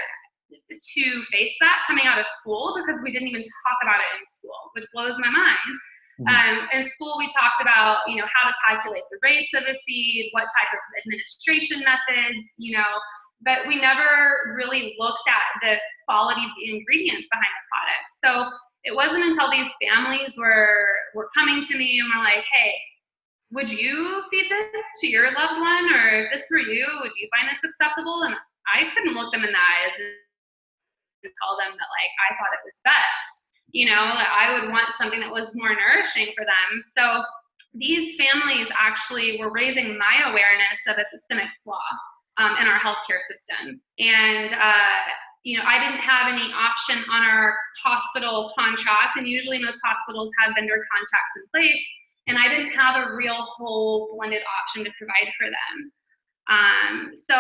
to 0.70 1.24
face 1.32 1.54
that 1.60 1.80
coming 1.88 2.06
out 2.06 2.20
of 2.20 2.26
school 2.40 2.76
because 2.76 3.02
we 3.04 3.12
didn't 3.12 3.28
even 3.28 3.42
talk 3.42 3.78
about 3.84 4.00
it 4.00 4.10
in 4.20 4.24
school, 4.28 4.60
which 4.74 4.86
blows 4.94 5.18
my 5.20 5.30
mind. 5.30 5.74
Mm-hmm. 6.20 6.28
Um, 6.28 6.68
in 6.74 6.90
school, 6.92 7.16
we 7.18 7.28
talked 7.30 7.62
about 7.62 8.00
you 8.08 8.18
know 8.18 8.28
how 8.28 8.48
to 8.48 8.54
calculate 8.68 9.04
the 9.10 9.18
rates 9.24 9.54
of 9.54 9.64
a 9.64 9.76
feed, 9.86 10.30
what 10.32 10.44
type 10.44 10.72
of 10.74 10.82
administration 11.04 11.80
methods, 11.80 12.38
you 12.58 12.78
know, 12.78 13.00
but 13.42 13.66
we 13.68 13.80
never 13.80 14.54
really 14.56 14.96
looked 15.00 15.28
at 15.28 15.62
the 15.62 15.76
quality 16.06 16.42
of 16.42 16.52
the 16.58 16.78
ingredients 16.78 17.28
behind 17.32 17.54
the 17.58 17.66
product. 17.72 18.06
So 18.24 18.58
it 18.84 18.96
wasn't 18.96 19.26
until 19.26 19.50
these 19.50 19.72
families 19.82 20.38
were 20.38 20.88
were 21.16 21.30
coming 21.38 21.62
to 21.62 21.78
me 21.78 22.00
and 22.00 22.08
were 22.14 22.24
like, 22.24 22.44
"Hey, 22.54 22.74
would 23.52 23.72
you 23.72 24.24
feed 24.30 24.50
this 24.50 24.86
to 25.02 25.08
your 25.08 25.32
loved 25.34 25.60
one, 25.60 25.94
or 25.94 26.26
if 26.26 26.34
this 26.34 26.48
were 26.52 26.60
you, 26.60 26.86
would 27.02 27.12
you 27.18 27.30
find 27.36 27.50
this 27.50 27.64
acceptable?" 27.64 28.24
And 28.24 28.36
I 28.68 28.92
couldn't 28.94 29.16
look 29.16 29.32
them 29.32 29.44
in 29.44 29.52
the 29.52 29.58
eyes 29.58 29.94
tell 31.30 31.54
them 31.62 31.78
that 31.78 31.90
like 31.94 32.12
I 32.26 32.30
thought 32.40 32.56
it 32.58 32.66
was 32.66 32.78
best. 32.82 33.54
You 33.72 33.88
know, 33.88 34.04
that 34.20 34.28
I 34.28 34.52
would 34.60 34.70
want 34.70 34.90
something 35.00 35.22
that 35.22 35.32
was 35.32 35.56
more 35.56 35.72
nourishing 35.72 36.28
for 36.36 36.44
them. 36.44 36.70
So 36.98 37.24
these 37.74 38.20
families 38.20 38.68
actually 38.76 39.40
were 39.40 39.50
raising 39.50 39.98
my 39.98 40.28
awareness 40.28 40.80
of 40.88 40.98
a 40.98 41.06
systemic 41.08 41.48
flaw 41.64 41.80
um, 42.38 42.58
in 42.60 42.68
our 42.68 42.80
healthcare 42.80 43.24
system. 43.24 43.80
And 43.98 44.52
uh, 44.52 45.00
you 45.44 45.58
know, 45.58 45.64
I 45.66 45.80
didn't 45.80 46.02
have 46.02 46.32
any 46.32 46.54
option 46.54 47.04
on 47.10 47.24
our 47.24 47.58
hospital 47.84 48.52
contract, 48.58 49.18
and 49.18 49.28
usually 49.28 49.60
most 49.60 49.80
hospitals 49.84 50.32
have 50.40 50.54
vendor 50.56 50.86
contracts 50.92 51.34
in 51.36 51.44
place, 51.54 51.84
and 52.28 52.38
I 52.38 52.48
didn't 52.48 52.74
have 52.74 53.08
a 53.08 53.16
real 53.16 53.34
whole 53.34 54.16
blended 54.16 54.44
option 54.62 54.84
to 54.84 54.92
provide 55.00 55.34
for 55.38 55.48
them. 55.48 55.92
Um, 56.52 57.12
so 57.16 57.36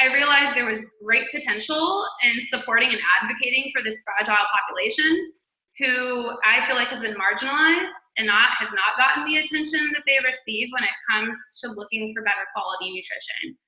I 0.00 0.12
realized 0.12 0.56
there 0.56 0.70
was 0.70 0.84
great 1.04 1.26
potential 1.34 2.06
in 2.24 2.40
supporting 2.48 2.88
and 2.88 3.00
advocating 3.20 3.70
for 3.74 3.82
this 3.82 4.02
fragile 4.02 4.46
population 4.48 5.32
who 5.78 6.30
I 6.46 6.64
feel 6.66 6.76
like 6.76 6.88
has 6.88 7.02
been 7.02 7.16
marginalized 7.16 8.04
and 8.16 8.26
not 8.26 8.56
has 8.58 8.70
not 8.70 8.96
gotten 8.96 9.26
the 9.26 9.38
attention 9.38 9.92
that 9.92 10.02
they 10.06 10.16
receive 10.24 10.68
when 10.72 10.84
it 10.84 10.96
comes 11.10 11.36
to 11.62 11.72
looking 11.72 12.14
for 12.14 12.22
better 12.22 12.46
quality 12.54 12.94
nutrition. 12.94 13.58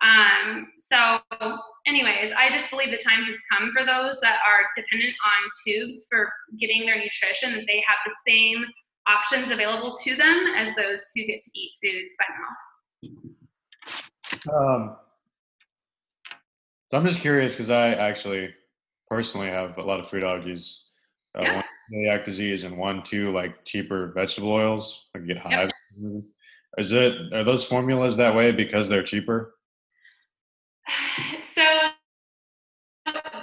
Um, 0.00 0.68
so, 0.78 1.18
anyways, 1.86 2.32
I 2.36 2.50
just 2.50 2.70
believe 2.70 2.90
the 2.90 3.02
time 3.02 3.24
has 3.24 3.36
come 3.50 3.72
for 3.76 3.84
those 3.84 4.20
that 4.20 4.38
are 4.46 4.68
dependent 4.76 5.14
on 5.24 5.50
tubes 5.66 6.06
for 6.08 6.32
getting 6.58 6.86
their 6.86 6.98
nutrition 6.98 7.52
that 7.52 7.66
they 7.66 7.82
have 7.86 7.98
the 8.06 8.14
same 8.26 8.64
options 9.08 9.50
available 9.50 9.96
to 10.04 10.16
them 10.16 10.54
as 10.56 10.74
those 10.76 11.00
who 11.14 11.26
get 11.26 11.40
to 11.42 11.50
eat 11.54 11.72
foods 11.82 12.14
by 12.18 12.26
mouth. 12.38 12.75
Um, 14.52 14.96
so 16.90 16.98
I'm 16.98 17.06
just 17.06 17.20
curious 17.20 17.54
because 17.54 17.70
I 17.70 17.94
actually 17.94 18.54
personally 19.08 19.48
have 19.48 19.78
a 19.78 19.82
lot 19.82 20.00
of 20.00 20.08
food 20.08 20.22
allergies. 20.22 20.78
Uh, 21.36 21.42
yeah. 21.42 21.54
One 21.56 21.64
celiac 21.92 22.24
disease 22.24 22.64
and 22.64 22.78
one, 22.78 23.02
two, 23.02 23.32
like 23.32 23.64
cheaper 23.64 24.12
vegetable 24.14 24.52
oils. 24.52 25.06
I 25.14 25.20
get 25.20 25.38
hives. 25.38 25.72
Yep. 25.98 26.22
Is 26.78 26.92
it 26.92 27.32
are 27.32 27.44
those 27.44 27.64
formulas 27.64 28.16
that 28.18 28.34
way 28.34 28.52
because 28.52 28.88
they're 28.88 29.02
cheaper? 29.02 29.54
So 31.54 31.62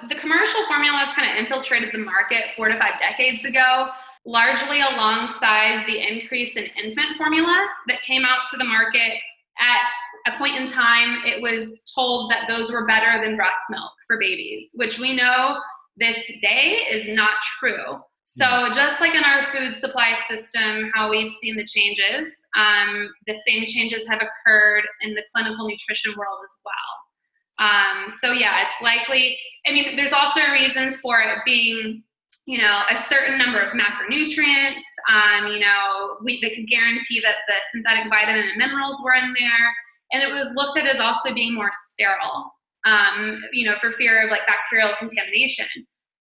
the 0.08 0.14
commercial 0.16 0.66
formulas 0.68 1.08
kind 1.16 1.32
of 1.32 1.38
infiltrated 1.38 1.90
the 1.92 1.98
market 1.98 2.44
four 2.56 2.68
to 2.68 2.78
five 2.78 3.00
decades 3.00 3.44
ago, 3.44 3.90
largely 4.24 4.82
alongside 4.82 5.86
the 5.88 5.98
increase 5.98 6.56
in 6.56 6.66
infant 6.82 7.18
formula 7.18 7.68
that 7.88 8.04
came 8.04 8.24
out 8.24 8.46
to 8.52 8.58
the 8.58 8.66
market 8.66 9.14
at 9.58 9.88
a 10.26 10.38
point 10.38 10.56
in 10.56 10.68
time, 10.68 11.22
it 11.26 11.42
was 11.42 11.84
told 11.94 12.32
that 12.32 12.48
those 12.48 12.72
were 12.72 12.86
better 12.86 13.24
than 13.24 13.36
breast 13.36 13.58
milk 13.70 13.92
for 14.08 14.18
babies, 14.18 14.70
which 14.76 15.00
we 15.00 15.14
know 15.16 15.60
this 15.98 16.18
day 16.42 16.86
is 16.90 17.16
not 17.16 17.32
true. 17.60 18.00
So, 18.24 18.46
mm. 18.46 18.74
just 18.74 19.02
like 19.02 19.14
in 19.14 19.24
our 19.24 19.46
food 19.52 19.78
supply 19.78 20.18
system, 20.30 20.92
how 20.94 21.10
we've 21.10 21.32
seen 21.42 21.56
the 21.56 21.66
changes, 21.66 22.34
um, 22.58 23.10
the 23.28 23.38
same 23.46 23.66
changes 23.68 24.08
have 24.08 24.22
occurred 24.22 24.84
in 25.02 25.14
the 25.14 25.24
clinical 25.34 25.68
nutrition 25.68 26.14
world 26.18 26.40
as 26.50 26.58
well. 26.66 27.68
Um, 27.70 28.14
so, 28.20 28.32
yeah, 28.32 28.64
it's 28.64 28.82
likely, 28.82 29.38
I 29.68 29.72
mean, 29.72 29.96
there's 29.96 30.14
also 30.14 30.42
reasons 30.52 30.98
for 30.98 31.20
it 31.20 31.40
being 31.46 32.04
you 32.46 32.58
know, 32.58 32.82
a 32.90 32.98
certain 33.04 33.38
number 33.38 33.62
of 33.62 33.72
macronutrients. 33.72 34.84
Um, 35.08 35.48
you 35.48 35.60
know, 35.60 36.18
we, 36.24 36.42
they 36.42 36.50
could 36.50 36.68
guarantee 36.68 37.22
that 37.22 37.36
the 37.48 37.54
synthetic 37.72 38.10
vitamin 38.10 38.50
and 38.50 38.58
minerals 38.58 39.00
were 39.02 39.14
in 39.14 39.34
there 39.40 39.76
and 40.14 40.22
it 40.22 40.32
was 40.32 40.54
looked 40.56 40.78
at 40.78 40.86
as 40.86 41.02
also 41.02 41.34
being 41.34 41.54
more 41.56 41.72
sterile, 41.90 42.54
um, 42.86 43.42
you 43.52 43.68
know, 43.68 43.76
for 43.82 43.92
fear 43.92 44.24
of 44.24 44.30
like 44.30 44.46
bacterial 44.48 44.92
contamination. 44.98 45.66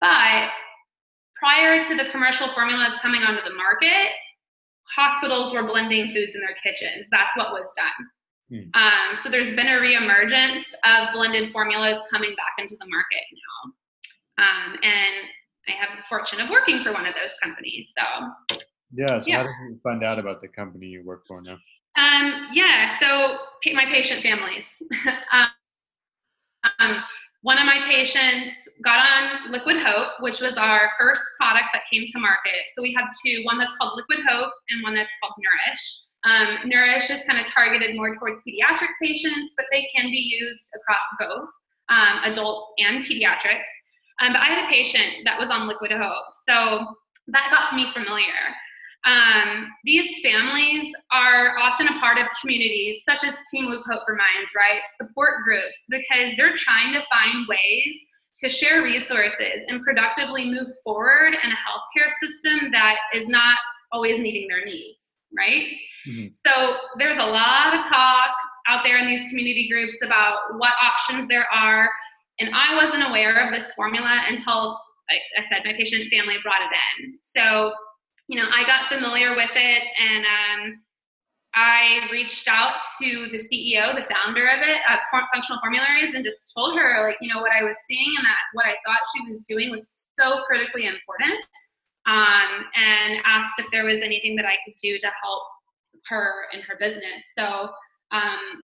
But 0.02 0.50
prior 1.36 1.84
to 1.84 1.96
the 1.96 2.06
commercial 2.12 2.48
formulas 2.50 3.00
coming 3.00 3.22
onto 3.22 3.44
the 3.48 3.56
market, 3.56 4.10
hospitals 4.96 5.54
were 5.54 5.64
blending 5.64 6.12
foods 6.12 6.36
in 6.36 6.42
their 6.42 6.56
kitchens. 6.62 7.08
That's 7.12 7.36
what 7.38 7.52
was 7.52 7.72
done. 7.78 8.08
Hmm. 8.50 8.82
Um, 8.82 9.16
so 9.22 9.30
there's 9.30 9.56
been 9.56 9.68
a 9.68 9.80
reemergence 9.80 10.64
of 10.84 11.14
blended 11.14 11.52
formulas 11.52 12.02
coming 12.12 12.34
back 12.36 12.54
into 12.58 12.76
the 12.80 12.88
market 12.88 13.24
now. 13.34 14.44
Um, 14.44 14.74
and 14.84 15.28
I 15.68 15.72
have 15.72 15.98
the 15.98 16.04
fortune 16.08 16.40
of 16.40 16.50
working 16.50 16.82
for 16.82 16.94
one 16.94 17.06
of 17.06 17.14
those 17.14 17.32
companies. 17.44 17.92
So 17.98 18.58
yeah, 18.94 19.20
so 19.20 19.26
yeah. 19.28 19.38
how 19.38 19.44
did 19.44 19.52
you 19.70 19.80
find 19.84 20.04
out 20.04 20.18
about 20.18 20.40
the 20.40 20.48
company 20.48 20.88
you 20.88 21.04
work 21.04 21.26
for 21.28 21.42
now? 21.42 21.58
Um, 21.98 22.50
yeah, 22.54 22.98
so 23.00 23.40
my 23.74 23.86
patient 23.86 24.22
families. 24.22 24.64
um, 26.80 27.04
one 27.42 27.58
of 27.58 27.66
my 27.66 27.80
patients 27.88 28.54
got 28.84 29.00
on 29.00 29.52
Liquid 29.52 29.78
Hope, 29.82 30.10
which 30.20 30.42
was 30.42 30.56
our 30.56 30.92
first 31.00 31.22
product 31.38 31.66
that 31.74 31.84
came 31.92 32.06
to 32.08 32.20
market. 32.20 32.54
So 32.76 32.82
we 32.82 32.94
have 32.94 33.10
two, 33.26 33.42
one 33.44 33.58
that's 33.58 33.76
called 33.76 33.98
Liquid 33.98 34.26
Hope 34.28 34.52
and 34.70 34.84
one 34.84 34.96
that's 34.96 35.12
called 35.22 35.34
Nourish. 35.40 36.04
Um, 36.24 36.70
Nourish 36.70 37.10
is 37.10 37.24
kind 37.26 37.40
of 37.40 37.46
targeted 37.48 37.96
more 37.96 38.16
towards 38.16 38.42
pediatric 38.44 38.90
patients, 39.02 39.54
but 39.58 39.66
they 39.72 39.88
can 39.96 40.12
be 40.12 40.38
used 40.40 40.70
across 40.76 41.06
both 41.20 41.50
um, 41.90 42.32
adults 42.32 42.74
and 42.80 43.06
pediatrics. 43.06 43.68
Um, 44.20 44.34
but 44.34 44.42
I 44.42 44.46
had 44.46 44.66
a 44.66 44.68
patient 44.68 45.24
that 45.26 45.40
was 45.40 45.50
on 45.50 45.68
Liquid 45.68 45.92
Hope, 45.92 46.26
so 46.48 46.86
that 47.28 47.50
got 47.52 47.76
me 47.76 47.92
familiar. 47.94 48.34
Um, 49.06 49.70
these 49.86 50.20
families 50.22 50.92
are 51.14 51.58
often 51.60 51.88
a 51.88 52.00
part 52.00 52.18
of 52.18 52.26
communities 52.42 53.04
such 53.06 53.24
as 53.24 53.36
Team 53.52 53.66
Luke 53.66 53.86
Hope 53.90 54.02
for 54.06 54.16
Minds, 54.16 54.54
right? 54.56 54.82
Support 55.00 55.44
groups, 55.46 55.84
because 55.90 56.34
they're 56.36 56.56
trying 56.56 56.94
to 56.94 57.02
find 57.12 57.48
ways 57.48 58.00
to 58.44 58.50
share 58.50 58.84
resources 58.84 59.64
and 59.68 59.82
productively 59.84 60.46
move 60.46 60.68
forward 60.84 61.34
in 61.34 61.52
a 61.52 61.56
healthcare 61.56 62.12
system 62.22 62.72
that 62.72 62.98
is 63.14 63.28
not 63.28 63.58
always 63.92 64.20
meeting 64.20 64.48
their 64.48 64.64
needs, 64.66 65.00
right? 65.36 65.68
Mm-hmm. 66.08 66.28
So 66.46 66.78
there's 66.98 67.18
a 67.18 67.26
lot 67.26 67.80
of 67.80 67.88
talk 67.88 68.36
out 68.68 68.84
there 68.84 68.98
in 68.98 69.08
these 69.08 69.28
community 69.30 69.70
groups 69.72 69.96
about 70.04 70.40
what 70.58 70.74
options 70.82 71.28
there 71.28 71.48
are. 71.52 71.90
And 72.40 72.50
I 72.54 72.76
wasn't 72.84 73.08
aware 73.08 73.48
of 73.48 73.54
this 73.54 73.72
formula 73.74 74.22
until, 74.28 74.80
like 75.10 75.22
I 75.38 75.48
said, 75.50 75.64
my 75.66 75.74
patient 75.74 76.10
family 76.10 76.36
brought 76.44 76.62
it 76.62 77.04
in. 77.04 77.18
So 77.24 77.72
you 78.28 78.40
know, 78.40 78.48
I 78.54 78.64
got 78.66 78.90
familiar 78.90 79.36
with 79.36 79.52
it 79.56 79.84
and 80.00 80.26
um, 80.26 80.82
I 81.56 82.08
reached 82.12 82.48
out 82.48 82.82
to 83.02 83.30
the 83.32 83.40
CEO, 83.40 83.96
the 83.96 84.06
founder 84.14 84.48
of 84.48 84.60
it, 84.62 84.78
uh, 84.88 84.98
Functional 85.34 85.60
Formularies, 85.60 86.14
and 86.14 86.24
just 86.24 86.54
told 86.56 86.78
her, 86.78 87.02
like, 87.02 87.18
you 87.22 87.34
know, 87.34 87.42
what 87.42 87.52
I 87.52 87.64
was 87.64 87.76
seeing 87.88 88.14
and 88.18 88.26
that 88.26 88.38
what 88.54 88.66
I 88.66 88.76
thought 88.86 89.00
she 89.16 89.32
was 89.32 89.46
doing 89.46 89.72
was 89.72 90.10
so 90.18 90.42
critically 90.46 90.86
important. 90.86 91.44
Um, 92.06 92.64
and 92.76 93.20
asked 93.26 93.60
if 93.60 93.66
there 93.70 93.84
was 93.84 94.02
anything 94.02 94.38
that 94.38 94.46
I 94.46 94.56
could 94.64 94.76
do 94.82 94.98
to 94.98 95.12
help 95.22 95.44
her 96.08 96.46
in 96.54 96.62
her 96.62 96.78
business. 96.80 97.22
So 97.38 97.70
um, 98.12 98.62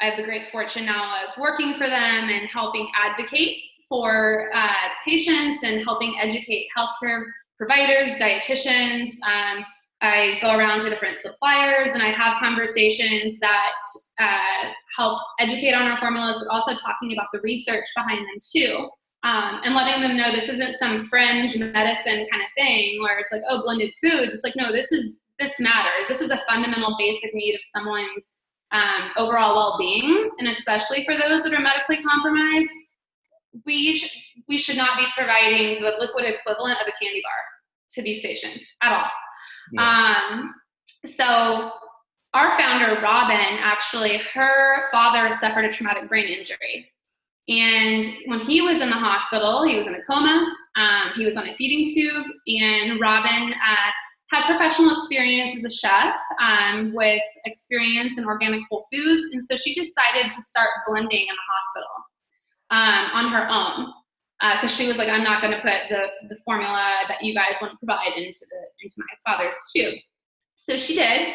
I 0.00 0.04
have 0.04 0.18
the 0.18 0.24
great 0.24 0.50
fortune 0.52 0.84
now 0.84 1.24
of 1.24 1.40
working 1.40 1.72
for 1.74 1.86
them 1.86 2.28
and 2.28 2.50
helping 2.50 2.88
advocate 2.94 3.56
for 3.88 4.50
uh, 4.54 4.88
patients 5.06 5.62
and 5.62 5.82
helping 5.82 6.16
educate 6.20 6.68
healthcare 6.76 7.24
providers, 7.58 8.10
dietitians, 8.18 9.10
um, 9.26 9.64
I 10.02 10.38
go 10.42 10.56
around 10.56 10.80
to 10.80 10.90
different 10.90 11.16
suppliers 11.16 11.88
and 11.94 12.02
I 12.02 12.10
have 12.10 12.38
conversations 12.38 13.38
that 13.40 13.72
uh, 14.20 14.70
help 14.96 15.20
educate 15.40 15.72
on 15.72 15.82
our 15.82 15.98
formulas, 15.98 16.36
but 16.38 16.54
also 16.54 16.74
talking 16.74 17.12
about 17.12 17.28
the 17.32 17.40
research 17.40 17.86
behind 17.96 18.18
them 18.18 18.38
too. 18.52 18.88
Um, 19.22 19.60
and 19.64 19.74
letting 19.74 20.02
them 20.02 20.16
know 20.16 20.30
this 20.30 20.48
isn't 20.50 20.74
some 20.74 21.00
fringe 21.00 21.58
medicine 21.58 22.26
kind 22.30 22.42
of 22.42 22.48
thing 22.56 23.00
where 23.02 23.18
it's 23.18 23.32
like, 23.32 23.42
oh, 23.48 23.62
blended 23.62 23.92
foods. 24.00 24.32
It's 24.32 24.44
like, 24.44 24.54
no, 24.56 24.70
this 24.70 24.92
is 24.92 25.18
this 25.38 25.58
matters. 25.58 26.06
This 26.08 26.20
is 26.20 26.30
a 26.30 26.40
fundamental 26.48 26.94
basic 26.98 27.34
need 27.34 27.54
of 27.54 27.60
someone's 27.74 28.28
um, 28.72 29.10
overall 29.16 29.54
well-being, 29.54 30.30
and 30.38 30.48
especially 30.48 31.04
for 31.04 31.16
those 31.16 31.42
that 31.42 31.52
are 31.52 31.60
medically 31.60 32.02
compromised, 32.02 32.70
we 33.64 34.00
we 34.48 34.58
should 34.58 34.76
not 34.76 34.98
be 34.98 35.04
providing 35.16 35.82
the 35.82 35.92
liquid 35.98 36.24
equivalent 36.24 36.78
of 36.80 36.86
a 36.86 36.92
candy 37.02 37.22
bar 37.22 37.32
to 37.90 38.02
these 38.02 38.22
patients 38.22 38.64
at 38.82 38.92
all. 38.92 39.10
Yeah. 39.72 40.24
Um, 40.30 40.54
so 41.04 41.72
our 42.34 42.56
founder 42.58 43.00
Robin 43.00 43.58
actually, 43.60 44.18
her 44.34 44.88
father 44.90 45.30
suffered 45.36 45.64
a 45.64 45.72
traumatic 45.72 46.08
brain 46.08 46.28
injury, 46.28 46.90
and 47.48 48.04
when 48.26 48.40
he 48.40 48.60
was 48.60 48.78
in 48.78 48.90
the 48.90 48.96
hospital, 48.96 49.64
he 49.66 49.76
was 49.76 49.86
in 49.86 49.94
a 49.94 50.02
coma. 50.02 50.52
Um, 50.76 51.12
he 51.16 51.24
was 51.24 51.36
on 51.36 51.48
a 51.48 51.54
feeding 51.54 51.84
tube, 51.94 52.26
and 52.46 53.00
Robin. 53.00 53.52
Uh, 53.52 53.90
had 54.32 54.44
professional 54.46 54.90
experience 54.90 55.56
as 55.56 55.72
a 55.72 55.74
chef 55.74 56.16
um, 56.42 56.92
with 56.92 57.22
experience 57.44 58.18
in 58.18 58.24
organic 58.24 58.60
whole 58.68 58.84
foods, 58.92 59.28
and 59.32 59.44
so 59.44 59.56
she 59.56 59.72
decided 59.72 60.32
to 60.32 60.42
start 60.42 60.68
blending 60.88 61.20
in 61.20 61.26
the 61.28 61.46
hospital 61.54 61.88
um, 62.70 63.24
on 63.24 63.32
her 63.32 63.46
own 63.48 63.92
because 64.40 64.72
uh, 64.72 64.76
she 64.76 64.86
was 64.86 64.98
like, 64.98 65.08
I'm 65.08 65.24
not 65.24 65.40
going 65.40 65.54
to 65.54 65.60
put 65.60 65.88
the 65.88 66.06
the 66.28 66.36
formula 66.44 67.02
that 67.08 67.22
you 67.22 67.34
guys 67.34 67.54
want 67.60 67.72
to 67.72 67.78
provide 67.78 68.16
into 68.16 68.38
the 68.50 68.66
into 68.82 68.94
my 68.98 69.32
father's 69.32 69.56
tube. 69.74 69.94
So 70.54 70.76
she 70.76 70.94
did. 70.94 71.34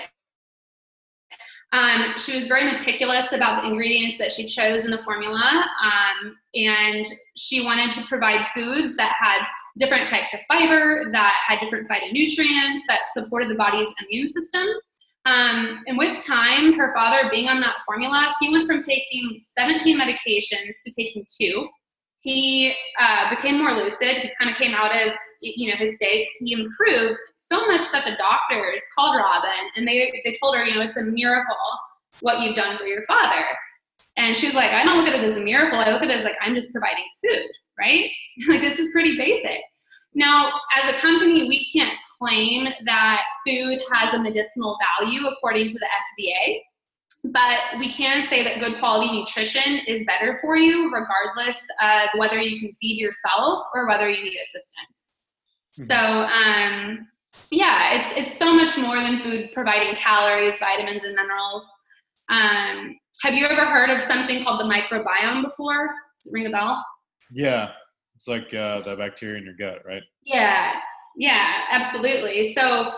Um, 1.74 2.14
she 2.18 2.36
was 2.36 2.48
very 2.48 2.70
meticulous 2.70 3.32
about 3.32 3.64
the 3.64 3.70
ingredients 3.70 4.18
that 4.18 4.32
she 4.32 4.46
chose 4.46 4.84
in 4.84 4.92
the 4.92 5.02
formula, 5.04 5.66
um, 5.82 6.36
and 6.54 7.06
she 7.38 7.64
wanted 7.64 7.92
to 7.94 8.02
provide 8.08 8.46
foods 8.48 8.98
that 8.98 9.14
had 9.18 9.40
different 9.78 10.08
types 10.08 10.34
of 10.34 10.42
fiber, 10.42 11.10
that 11.14 11.34
had 11.48 11.60
different 11.62 11.88
phytonutrients, 11.88 12.80
that 12.90 13.02
supported 13.14 13.50
the 13.50 13.56
body's 13.56 13.88
immune 14.04 14.34
system. 14.34 14.68
Um, 15.26 15.84
and 15.88 15.98
with 15.98 16.26
time, 16.26 16.74
her 16.74 16.94
father 16.94 17.30
being 17.30 17.48
on 17.48 17.62
that 17.62 17.76
formula, 17.86 18.34
he 18.42 18.52
went 18.52 18.68
from 18.68 18.82
taking 18.82 19.42
17 19.58 19.98
medications 19.98 20.82
to 20.86 20.92
taking 20.92 21.26
two. 21.40 21.70
He 22.22 22.74
uh, 23.00 23.30
became 23.36 23.58
more 23.58 23.74
lucid. 23.74 24.18
He 24.18 24.30
kind 24.40 24.50
of 24.50 24.58
came 24.58 24.74
out 24.74 24.96
of 24.96 25.14
you 25.42 25.72
know 25.72 25.78
his 25.78 25.96
state. 25.96 26.28
He 26.40 26.54
improved 26.54 27.20
so 27.38 27.66
much 27.68 27.92
that 27.92 28.06
the 28.06 28.16
doctors 28.18 28.82
called 28.96 29.16
Robin 29.16 29.70
and 29.76 29.88
they 29.88 30.12
they 30.24 30.34
told 30.40 30.56
her, 30.56 30.64
you 30.64 30.76
know, 30.76 30.82
it's 30.82 30.98
a 30.98 31.04
miracle 31.04 31.56
what 32.20 32.42
you've 32.42 32.56
done 32.56 32.78
for 32.78 32.86
your 32.86 33.04
father. 33.06 33.44
And 34.18 34.36
she 34.36 34.46
was 34.46 34.56
like, 34.56 34.72
I 34.72 34.84
don't 34.84 34.98
look 34.98 35.08
at 35.08 35.16
it 35.16 35.24
as 35.24 35.38
a 35.38 35.40
miracle. 35.40 35.80
I 35.80 35.92
look 35.92 36.04
at 36.04 36.10
it 36.10 36.20
as 36.20 36.24
like 36.24 36.36
I'm 36.42 36.54
just 36.54 36.72
providing 36.72 37.06
food 37.22 37.50
right? 37.82 38.10
like 38.48 38.62
this 38.62 38.80
is 38.80 38.92
pretty 38.92 39.18
basic. 39.18 39.60
Now, 40.14 40.52
as 40.78 40.94
a 40.94 40.98
company, 40.98 41.48
we 41.48 41.66
can't 41.72 41.98
claim 42.20 42.68
that 42.86 43.22
food 43.48 43.80
has 43.94 44.14
a 44.14 44.20
medicinal 44.20 44.78
value 45.00 45.26
according 45.28 45.68
to 45.68 45.74
the 45.74 45.86
FDA, 45.86 46.60
but 47.26 47.60
we 47.80 47.92
can 47.94 48.28
say 48.28 48.44
that 48.44 48.60
good 48.60 48.80
quality 48.80 49.12
nutrition 49.12 49.80
is 49.88 50.04
better 50.06 50.40
for 50.42 50.56
you 50.56 50.92
regardless 50.92 51.62
of 51.82 52.10
whether 52.18 52.40
you 52.40 52.60
can 52.60 52.74
feed 52.74 53.00
yourself 53.00 53.66
or 53.76 53.88
whether 53.88 54.10
you 54.10 54.24
need 54.24 54.38
assistance. 54.38 55.14
Mm-hmm. 55.80 55.84
So, 55.84 55.96
um, 55.96 57.08
yeah, 57.50 58.02
it's 58.02 58.18
it's 58.18 58.40
so 58.40 58.54
much 58.54 58.78
more 58.78 58.96
than 58.96 59.22
food 59.22 59.52
providing 59.54 59.96
calories, 59.96 60.58
vitamins, 60.60 61.04
and 61.04 61.16
minerals. 61.16 61.66
Um, 62.30 62.98
have 63.24 63.36
you 63.36 63.46
ever 63.46 63.66
heard 63.66 63.90
of 63.90 64.02
something 64.02 64.44
called 64.44 64.60
the 64.60 64.66
microbiome 64.66 65.44
before? 65.44 65.88
Does 65.88 66.32
it 66.32 66.34
ring 66.34 66.48
a 66.48 66.50
bell? 66.50 66.84
Yeah, 67.32 67.72
it's 68.16 68.28
like 68.28 68.54
uh, 68.54 68.82
the 68.82 68.96
bacteria 68.98 69.38
in 69.38 69.46
your 69.46 69.54
gut, 69.54 69.80
right? 69.86 70.02
Yeah, 70.24 70.74
yeah, 71.16 71.66
absolutely. 71.72 72.54
So 72.54 72.92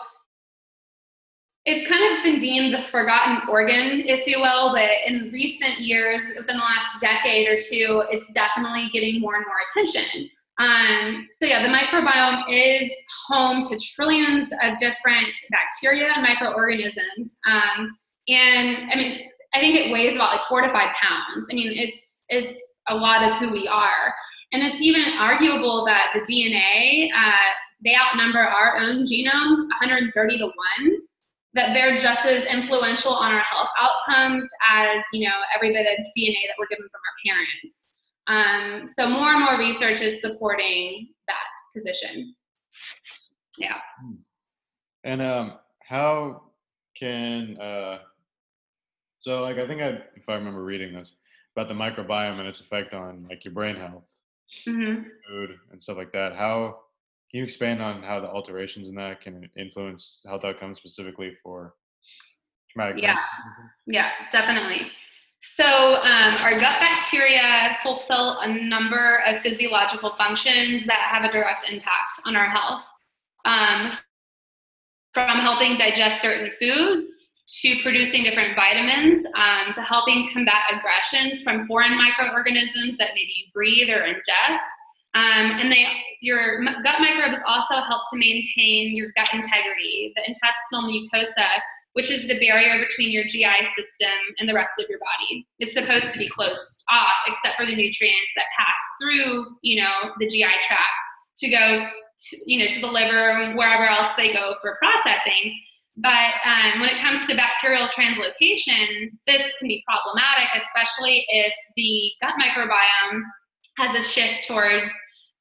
it's 1.66 1.90
kind 1.90 2.04
of 2.04 2.24
been 2.24 2.40
deemed 2.40 2.74
the 2.74 2.82
forgotten 2.82 3.48
organ, 3.48 4.04
if 4.06 4.28
you 4.28 4.42
will, 4.42 4.74
but 4.74 4.90
in 5.08 5.32
recent 5.32 5.80
years, 5.80 6.22
within 6.38 6.58
the 6.58 6.64
last 6.64 7.00
decade 7.00 7.48
or 7.48 7.56
two, 7.56 8.04
it's 8.12 8.34
definitely 8.34 8.90
getting 8.92 9.22
more 9.22 9.36
and 9.36 9.46
more 9.46 9.56
attention. 9.70 10.30
Um, 10.60 11.28
so 11.32 11.46
yeah, 11.46 11.64
the 11.64 11.74
microbiome 11.74 12.44
is 12.50 12.92
home 13.28 13.64
to 13.64 13.80
trillions 13.80 14.50
of 14.62 14.78
different 14.78 15.30
bacteria 15.50 16.12
and 16.14 16.22
microorganisms. 16.22 17.38
Um, 17.48 17.92
and 18.28 18.92
I 18.92 18.96
mean, 18.96 19.30
I 19.54 19.60
think 19.60 19.76
it 19.76 19.92
weighs 19.92 20.16
about 20.16 20.32
like 20.32 20.46
four 20.48 20.62
to 20.62 20.70
five 20.70 20.94
pounds. 20.96 21.48
I 21.50 21.54
mean, 21.54 21.72
it's 21.74 22.24
it's 22.30 22.58
a 22.88 22.96
lot 22.96 23.24
of 23.24 23.38
who 23.38 23.52
we 23.52 23.68
are. 23.68 24.14
And 24.52 24.64
it's 24.64 24.82
even 24.82 25.18
arguable 25.18 25.86
that 25.86 26.12
the 26.14 26.20
DNA, 26.22 27.10
uh, 27.16 27.32
they 27.84 27.96
outnumber 27.96 28.40
our 28.40 28.78
own 28.78 29.04
genomes 29.04 29.58
130 29.58 30.38
to 30.38 30.46
1, 30.46 30.54
that 31.54 31.74
they're 31.74 31.98
just 31.98 32.26
as 32.26 32.46
influential 32.46 33.14
on 33.14 33.32
our 33.32 33.42
health 33.42 33.70
outcomes 33.80 34.50
as, 34.74 35.04
you 35.14 35.28
know, 35.28 35.36
every 35.56 35.72
bit 35.72 35.86
of 35.86 36.06
DNA 36.18 36.36
that 36.48 36.56
we're 36.58 36.68
given 36.68 36.88
from 36.90 37.02
our 37.06 37.36
parents. 37.36 37.88
Um, 38.26 38.88
so 38.88 39.10
more 39.10 39.30
and 39.30 39.44
more 39.44 39.60
research 39.60 40.02
is 40.02 40.22
supporting 40.22 41.10
that 41.28 41.36
position. 41.76 42.34
Yeah. 43.60 43.80
Hmm. 44.02 44.16
And 45.04 45.22
um, 45.22 45.54
how 45.88 46.44
can, 46.96 47.58
uh, 47.60 48.00
so 49.20 49.42
like 49.42 49.58
I 49.58 49.68
think 49.68 49.82
I, 49.82 50.00
if 50.16 50.28
I 50.28 50.36
remember 50.36 50.64
reading 50.64 50.94
this, 50.94 51.14
about 51.56 51.68
the 51.68 51.74
microbiome 51.74 52.40
and 52.40 52.48
its 52.48 52.62
effect 52.62 52.94
on 52.94 53.28
like 53.30 53.46
your 53.46 53.54
brain 53.54 53.76
health, 53.76 54.10
mm-hmm. 54.68 55.04
food, 55.28 55.56
and 55.72 55.82
stuff 55.82 55.98
like 55.98 56.12
that. 56.14 56.36
How 56.36 56.80
can 57.34 57.40
you 57.40 57.44
expand 57.46 57.82
on 57.82 58.04
how 58.04 58.20
the 58.20 58.30
alterations 58.30 58.90
in 58.90 58.94
that 58.94 59.22
can 59.22 59.50
influence 59.58 60.22
health 60.24 60.46
outcomes 60.46 60.78
specifically 60.78 61.34
for 61.42 61.74
traumatic? 62.70 63.02
Yeah, 63.02 63.18
yeah, 63.88 64.12
definitely. 64.32 64.92
So 65.42 65.96
um, 65.96 66.36
our 66.44 66.52
gut 66.52 66.80
bacteria 66.80 67.76
fulfill 67.82 68.40
a 68.42 68.48
number 68.48 69.24
of 69.26 69.40
physiological 69.40 70.12
functions 70.12 70.86
that 70.86 71.00
have 71.12 71.28
a 71.28 71.32
direct 71.32 71.68
impact 71.68 72.20
on 72.28 72.36
our 72.36 72.46
health. 72.46 72.84
Um, 73.46 73.94
from 75.16 75.40
helping 75.40 75.76
digest 75.76 76.22
certain 76.22 76.52
foods 76.60 77.44
to 77.62 77.82
producing 77.82 78.24
different 78.24 78.56
vitamins, 78.56 79.26
um, 79.36 79.74
to 79.74 79.82
helping 79.82 80.30
combat 80.32 80.72
aggressions 80.72 81.42
from 81.42 81.66
foreign 81.66 81.98
microorganisms 81.98 82.96
that 82.98 83.10
maybe 83.16 83.34
you 83.38 83.46
breathe 83.54 83.90
or 83.90 84.02
ingest. 84.02 84.60
Um, 85.16 85.60
and 85.60 85.72
they, 85.72 85.86
your 86.22 86.64
gut 86.64 87.00
microbes 87.00 87.40
also 87.48 87.76
help 87.76 88.04
to 88.12 88.18
maintain 88.18 88.96
your 88.96 89.12
gut 89.16 89.30
integrity, 89.34 90.12
the 90.16 90.24
intestinal 90.26 90.90
mucosa, 90.90 91.48
which 91.94 92.10
is 92.10 92.28
the 92.28 92.40
barrier 92.40 92.84
between 92.84 93.12
your 93.12 93.24
GI 93.24 93.66
system 93.76 94.12
and 94.40 94.50
the 94.50 94.54
rest 94.54 94.72
of 94.80 94.86
your 94.90 95.00
body. 95.00 95.48
It's 95.60 95.74
supposed 95.74 96.12
to 96.12 96.20
be 96.20 96.28
closed 96.28 96.84
off, 96.92 97.14
except 97.28 97.58
for 97.58 97.66
the 97.66 97.76
nutrients 97.76 98.32
that 98.36 98.46
pass 98.58 98.76
through, 99.00 99.46
you 99.62 99.82
know, 99.82 100.12
the 100.20 100.28
GI 100.28 100.46
tract 100.62 100.82
to 101.38 101.50
go, 101.50 101.88
to, 102.20 102.38
you 102.48 102.60
know, 102.60 102.68
to 102.68 102.82
the 102.82 102.88
liver, 102.88 103.54
wherever 103.56 103.88
else 103.88 104.16
they 104.16 104.34
go 104.34 104.56
for 104.62 104.78
processing. 104.82 105.56
But 105.98 106.34
um, 106.46 106.82
when 106.82 106.90
it 106.90 107.00
comes 107.00 107.28
to 107.28 107.36
bacterial 107.36 107.88
translocation, 107.88 109.12
this 109.28 109.54
can 109.60 109.68
be 109.68 109.84
problematic, 109.88 110.50
especially 110.56 111.24
if 111.28 111.54
the 111.76 112.12
gut 112.22 112.34
microbiome 112.42 113.22
has 113.78 113.96
a 113.96 114.08
shift 114.08 114.48
towards 114.48 114.92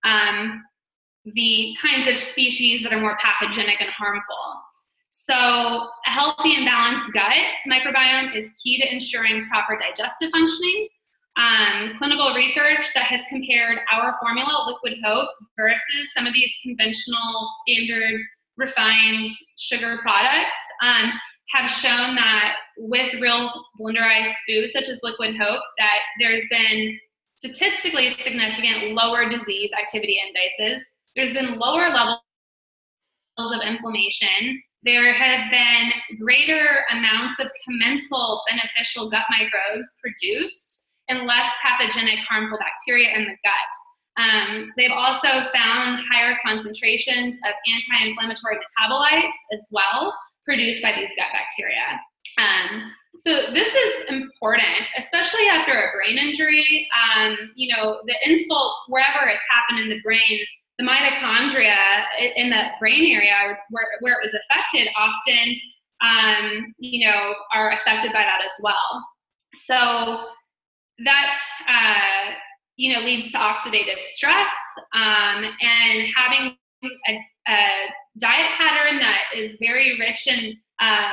um, 0.04 0.62
the 1.24 1.76
kinds 1.80 2.08
of 2.08 2.16
species 2.16 2.82
that 2.82 2.92
are 2.92 3.00
more 3.00 3.16
pathogenic 3.20 3.80
and 3.80 3.90
harmful. 3.90 4.60
So, 5.10 5.34
a 5.34 6.10
healthy 6.10 6.54
and 6.56 6.64
balanced 6.64 7.12
gut 7.12 7.36
microbiome 7.68 8.34
is 8.34 8.54
key 8.62 8.80
to 8.80 8.92
ensuring 8.92 9.46
proper 9.48 9.78
digestive 9.78 10.30
functioning. 10.30 10.88
Um, 11.36 11.92
clinical 11.96 12.34
research 12.34 12.92
that 12.94 13.04
has 13.04 13.20
compared 13.28 13.78
our 13.90 14.14
formula, 14.20 14.66
Liquid 14.66 14.98
Hope, 15.04 15.28
versus 15.56 16.12
some 16.14 16.26
of 16.26 16.34
these 16.34 16.52
conventional 16.62 17.48
standard 17.66 18.20
refined 18.56 19.28
sugar 19.58 19.98
products 20.02 20.56
um, 20.82 21.12
have 21.50 21.70
shown 21.70 22.14
that 22.16 22.56
with 22.76 23.14
real 23.14 23.52
blenderized 23.80 24.34
foods 24.46 24.72
such 24.72 24.88
as 24.88 25.00
liquid 25.02 25.36
hope 25.36 25.62
that 25.78 25.98
there's 26.20 26.42
been 26.50 26.98
statistically 27.42 28.10
significant 28.22 28.94
lower 28.94 29.28
disease 29.28 29.70
activity 29.76 30.20
indices. 30.24 30.86
There's 31.16 31.32
been 31.32 31.58
lower 31.58 31.88
levels 31.88 32.20
of 33.38 33.60
inflammation. 33.66 34.62
There 34.84 35.12
have 35.12 35.50
been 35.50 36.18
greater 36.20 36.84
amounts 36.92 37.40
of 37.40 37.50
commensal 37.64 38.42
beneficial 38.48 39.10
gut 39.10 39.24
microbes 39.28 39.88
produced 40.00 41.00
and 41.08 41.26
less 41.26 41.52
pathogenic 41.60 42.20
harmful 42.28 42.58
bacteria 42.58 43.10
in 43.16 43.24
the 43.24 43.36
gut. 43.42 44.24
Um, 44.24 44.66
they've 44.76 44.92
also 44.92 45.50
found 45.52 46.04
higher 46.12 46.36
concentrations 46.46 47.36
of 47.44 47.54
anti 47.74 48.08
inflammatory 48.08 48.56
metabolites 48.56 49.32
as 49.52 49.66
well 49.72 50.14
produced 50.44 50.80
by 50.80 50.92
these 50.92 51.10
gut 51.16 51.28
bacteria. 51.32 51.98
Um, 52.38 52.92
so 53.24 53.52
this 53.52 53.72
is 53.72 54.04
important, 54.08 54.88
especially 54.98 55.46
after 55.46 55.72
a 55.72 55.92
brain 55.94 56.18
injury. 56.18 56.88
Um, 57.14 57.36
you 57.54 57.72
know, 57.72 58.00
the 58.04 58.14
insult, 58.24 58.74
wherever 58.88 59.28
it's 59.28 59.46
happened 59.48 59.78
in 59.78 59.96
the 59.96 60.02
brain, 60.02 60.40
the 60.78 60.84
mitochondria 60.84 61.76
in 62.34 62.50
the 62.50 62.64
brain 62.80 63.14
area 63.14 63.56
where, 63.70 63.86
where 64.00 64.14
it 64.14 64.24
was 64.24 64.34
affected 64.34 64.88
often, 64.98 65.54
um, 66.02 66.74
you 66.78 67.06
know, 67.06 67.34
are 67.54 67.70
affected 67.70 68.12
by 68.12 68.22
that 68.22 68.40
as 68.44 68.52
well. 68.60 69.04
So 69.54 70.26
that, 71.04 71.34
uh, 71.68 72.34
you 72.76 72.92
know, 72.92 73.00
leads 73.00 73.30
to 73.30 73.38
oxidative 73.38 74.00
stress 74.00 74.52
um, 74.94 75.44
and 75.60 76.08
having 76.16 76.56
a, 76.84 77.18
a, 77.48 77.58
diet 78.18 78.50
pattern 78.58 78.98
that 78.98 79.22
is 79.34 79.56
very 79.58 79.98
rich 79.98 80.26
in 80.26 80.54
uh, 80.82 81.08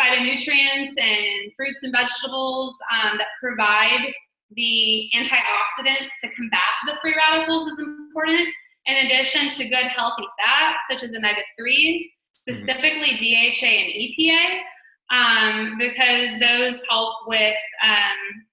phytonutrients 0.00 0.92
and 0.96 1.52
fruits 1.56 1.82
and 1.82 1.92
vegetables 1.92 2.74
um, 2.92 3.18
that 3.18 3.26
provide 3.42 4.12
the 4.52 5.10
antioxidants 5.14 6.08
to 6.22 6.28
combat 6.34 6.62
the 6.86 6.96
free 7.02 7.14
radicals 7.16 7.68
is 7.68 7.78
important 7.78 8.50
in 8.86 9.06
addition 9.06 9.50
to 9.50 9.68
good 9.68 9.86
healthy 9.86 10.24
fats 10.38 10.82
such 10.90 11.02
as 11.02 11.14
omega-3s, 11.14 12.00
specifically 12.32 13.18
DHA 13.18 13.66
and 13.66 13.92
EPA, 13.92 14.60
um, 15.10 15.78
because 15.78 16.38
those 16.40 16.80
help 16.88 17.14
with 17.26 17.56
um, 17.84 18.46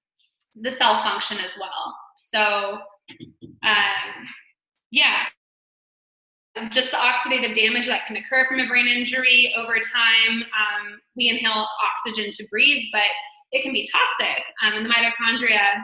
the 0.62 0.72
cell 0.72 1.02
function 1.04 1.38
as 1.38 1.58
well. 1.58 1.96
So, 2.18 2.80
um, 3.64 4.28
yeah, 4.92 5.26
just 6.70 6.92
the 6.92 6.98
oxidative 6.98 7.54
damage 7.54 7.88
that 7.88 8.06
can 8.08 8.18
occur 8.18 8.46
from 8.46 8.60
a 8.60 8.68
brain 8.68 8.88
injury 8.88 9.54
over 9.58 9.76
time. 9.76 10.42
Um, 10.42 11.00
we 11.16 11.30
inhale 11.30 11.68
oxygen 11.84 12.32
to 12.32 12.48
breathe, 12.50 12.84
but 12.92 13.04
it 13.52 13.64
can 13.64 13.74
be 13.74 13.88
toxic. 13.92 14.44
Um, 14.64 14.74
and 14.74 14.86
the 14.86 14.90
mitochondria, 14.90 15.84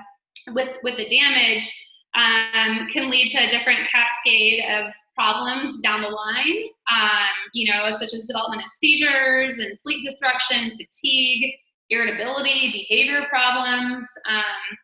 with 0.54 0.70
with 0.84 0.98
the 0.98 1.08
damage, 1.08 1.70
um, 2.16 2.88
can 2.88 3.10
lead 3.10 3.28
to 3.30 3.38
a 3.38 3.50
different 3.50 3.88
cascade 3.88 4.64
of 4.70 4.94
problems 5.16 5.82
down 5.82 6.02
the 6.02 6.10
line, 6.10 6.64
um, 6.92 7.30
you 7.54 7.72
know, 7.72 7.96
such 7.98 8.14
as 8.14 8.26
development 8.26 8.64
of 8.64 8.72
seizures 8.80 9.58
and 9.60 9.78
sleep 9.78 10.06
disruption, 10.10 10.72
fatigue, 10.78 11.54
irritability, 11.90 12.72
behavior 12.72 13.26
problems. 13.30 14.06
Um, 14.30 14.78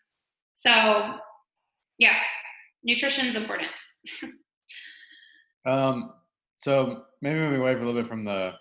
so, 0.54 1.16
yeah, 1.98 2.18
nutrition 2.84 3.28
is 3.28 3.36
important. 3.36 3.72
um, 5.66 6.14
so 6.58 7.04
maybe 7.22 7.40
moving 7.40 7.60
away 7.60 7.74
for 7.74 7.82
a 7.82 7.86
little 7.86 8.02
bit 8.02 8.08
from 8.08 8.24
the 8.24 8.54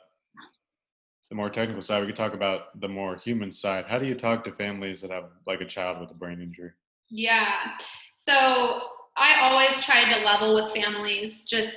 the 1.29 1.35
more 1.35 1.51
technical 1.51 1.83
side, 1.83 2.01
we 2.01 2.07
could 2.07 2.17
talk 2.17 2.35
about 2.35 2.81
the 2.81 2.89
more 2.89 3.17
human 3.17 3.51
side. 3.51 3.85
How 3.87 3.99
do 3.99 4.07
you 4.07 4.15
talk 4.15 4.45
to 4.45 4.53
families 4.53 5.01
that 5.01 5.11
have 5.11 5.31
like 5.45 5.61
a 5.61 5.65
child 5.65 6.01
with 6.01 6.11
a 6.13 6.19
brain 6.19 6.41
injury? 6.41 6.71
Yeah. 7.11 7.73
So 8.17 8.81
I 9.17 9.41
always 9.41 9.83
tried 9.83 10.15
to 10.15 10.25
level 10.25 10.55
with 10.55 10.73
families 10.73 11.45
just 11.45 11.77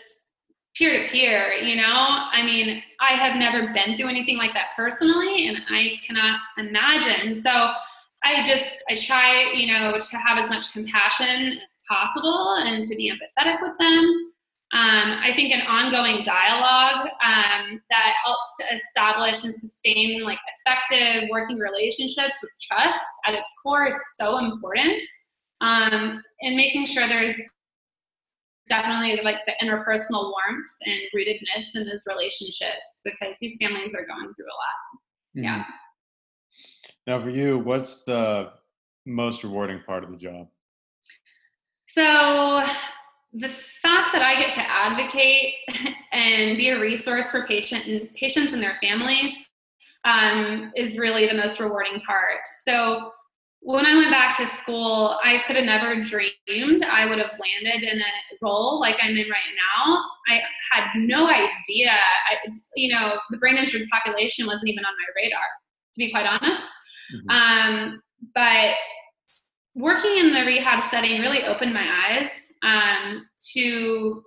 peer 0.76 1.02
to 1.02 1.10
peer, 1.10 1.54
you 1.54 1.76
know? 1.76 1.84
I 2.32 2.44
mean, 2.44 2.84
I 3.02 3.14
have 3.14 3.38
never 3.38 3.74
been 3.74 3.98
through 3.98 4.10
anything 4.10 4.38
like 4.38 4.54
that 4.54 4.68
personally, 4.76 5.48
and 5.48 5.58
I 5.70 5.94
cannot 6.06 6.40
imagine. 6.58 7.42
So 7.42 7.72
I 8.24 8.44
just, 8.44 8.84
I 8.90 8.96
try, 8.96 9.52
you 9.54 9.68
know, 9.68 10.00
to 10.00 10.18
have 10.18 10.38
as 10.38 10.50
much 10.50 10.74
compassion 10.74 11.60
as 11.66 11.80
possible 11.88 12.56
and 12.60 12.84
to 12.84 12.96
be 12.96 13.12
empathetic 13.12 13.62
with 13.62 13.78
them. 13.80 14.32
Um, 14.72 15.18
I 15.24 15.34
think 15.36 15.52
an 15.52 15.66
ongoing 15.66 16.24
dialogue 16.24 17.10
um, 17.26 17.82
that 17.90 18.14
helps 18.24 18.56
to 18.60 18.76
establish 18.76 19.44
and 19.44 19.54
sustain 19.54 20.24
like 20.24 20.38
effective 20.58 21.28
working 21.32 21.58
relationships 21.58 22.36
with 22.42 22.52
trust 22.62 23.00
at 23.26 23.34
its 23.34 23.52
core 23.64 23.88
is 23.88 23.98
so 24.20 24.38
important 24.38 25.02
um, 25.62 26.22
and 26.42 26.56
making 26.56 26.86
sure 26.86 27.08
there's 27.08 27.36
definitely 28.68 29.20
like 29.24 29.38
the 29.48 29.54
interpersonal 29.62 30.32
warmth 30.32 30.70
and 30.86 31.00
rootedness 31.16 31.76
in 31.76 31.88
those 31.88 32.04
relationships 32.08 33.02
because 33.04 33.34
these 33.42 33.58
families 33.60 33.96
are 33.96 34.06
going 34.06 34.34
through 34.36 34.46
a 34.46 34.58
lot. 34.60 35.36
Mm-hmm. 35.36 35.44
Yeah. 35.44 35.64
Now, 37.08 37.20
for 37.20 37.32
you, 37.32 37.58
what's 37.58 38.04
the 38.04 38.52
most 39.08 39.44
rewarding 39.44 39.82
part 39.86 40.04
of 40.04 40.12
the 40.12 40.18
job? 40.18 40.48
So, 41.88 42.64
the 43.34 43.50
fact 43.82 44.12
that 44.14 44.22
I 44.22 44.40
get 44.40 44.52
to 44.54 44.62
advocate 44.62 45.54
and 46.12 46.58
be 46.58 46.70
a 46.70 46.80
resource 46.80 47.30
for 47.30 47.46
patient 47.46 47.88
and 47.88 48.14
patients 48.16 48.54
and 48.54 48.62
their 48.62 48.78
families 48.82 49.34
um, 50.04 50.72
is 50.76 50.98
really 50.98 51.28
the 51.28 51.36
most 51.36 51.60
rewarding 51.60 52.02
part. 52.02 52.40
So, 52.64 53.12
when 53.62 53.86
I 53.86 53.94
went 53.98 54.10
back 54.10 54.38
to 54.38 54.46
school, 54.48 55.20
I 55.22 55.44
could 55.46 55.58
have 55.58 55.66
never 55.66 56.02
dreamed 56.02 56.82
I 56.82 57.06
would 57.06 57.20
have 57.20 57.32
landed 57.32 57.84
in 57.84 58.00
a 58.00 58.06
role 58.42 58.80
like 58.80 58.96
I'm 59.02 59.12
in 59.12 59.30
right 59.30 59.54
now. 59.78 60.02
I 60.30 60.40
had 60.72 60.88
no 60.96 61.28
idea. 61.28 61.92
I, 61.92 62.38
you 62.78 62.94
know, 62.94 63.20
the 63.32 63.38
brain 63.38 63.58
injured 63.58 63.90
population 63.92 64.48
wasn't 64.48 64.70
even 64.70 64.86
on 64.86 64.94
my 64.94 65.22
radar, 65.22 65.42
to 65.94 65.98
be 65.98 66.10
quite 66.10 66.26
honest. 66.26 66.74
Mm-hmm. 67.14 67.30
Um, 67.30 68.02
but 68.34 68.76
working 69.76 70.18
in 70.18 70.32
the 70.32 70.46
rehab 70.46 70.82
setting 70.90 71.20
really 71.20 71.44
opened 71.44 71.74
my 71.74 72.16
eyes 72.16 72.49
um, 72.64 73.26
to 73.54 74.24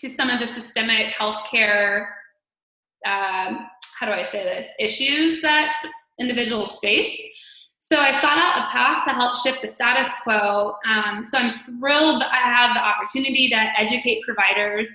to 0.00 0.08
some 0.08 0.30
of 0.30 0.40
the 0.40 0.46
systemic 0.46 1.12
healthcare. 1.12 2.06
Um, 3.06 3.68
how 3.98 4.06
do 4.06 4.12
I 4.12 4.24
say 4.24 4.42
this? 4.42 4.68
Issues 4.78 5.42
that 5.42 5.74
individuals 6.18 6.78
face 6.80 7.20
so 7.92 7.98
I 7.98 8.12
sought 8.22 8.38
out 8.38 8.58
a 8.58 8.70
path 8.70 9.04
to 9.04 9.10
help 9.10 9.36
shift 9.36 9.60
the 9.60 9.68
status 9.68 10.08
quo. 10.22 10.76
Um, 10.88 11.26
so 11.26 11.36
I'm 11.36 11.62
thrilled 11.64 12.22
I 12.22 12.36
have 12.36 12.74
the 12.74 12.80
opportunity 12.80 13.50
to 13.50 13.56
educate 13.56 14.22
providers. 14.22 14.88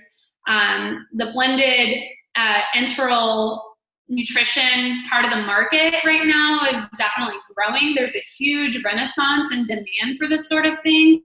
Um, 0.48 1.06
the 1.12 1.26
blended 1.26 2.02
uh, 2.34 2.62
enteral 2.74 3.60
nutrition 4.08 5.04
part 5.10 5.26
of 5.26 5.30
the 5.30 5.42
market 5.42 5.94
right 6.04 6.26
now 6.26 6.62
is 6.72 6.88
definitely 6.96 7.36
growing. 7.54 7.94
There's 7.94 8.16
a 8.16 8.22
huge 8.36 8.82
renaissance 8.82 9.52
and 9.52 9.68
demand 9.68 10.18
for 10.18 10.26
this 10.26 10.48
sort 10.48 10.66
of 10.66 10.80
thing. 10.80 11.22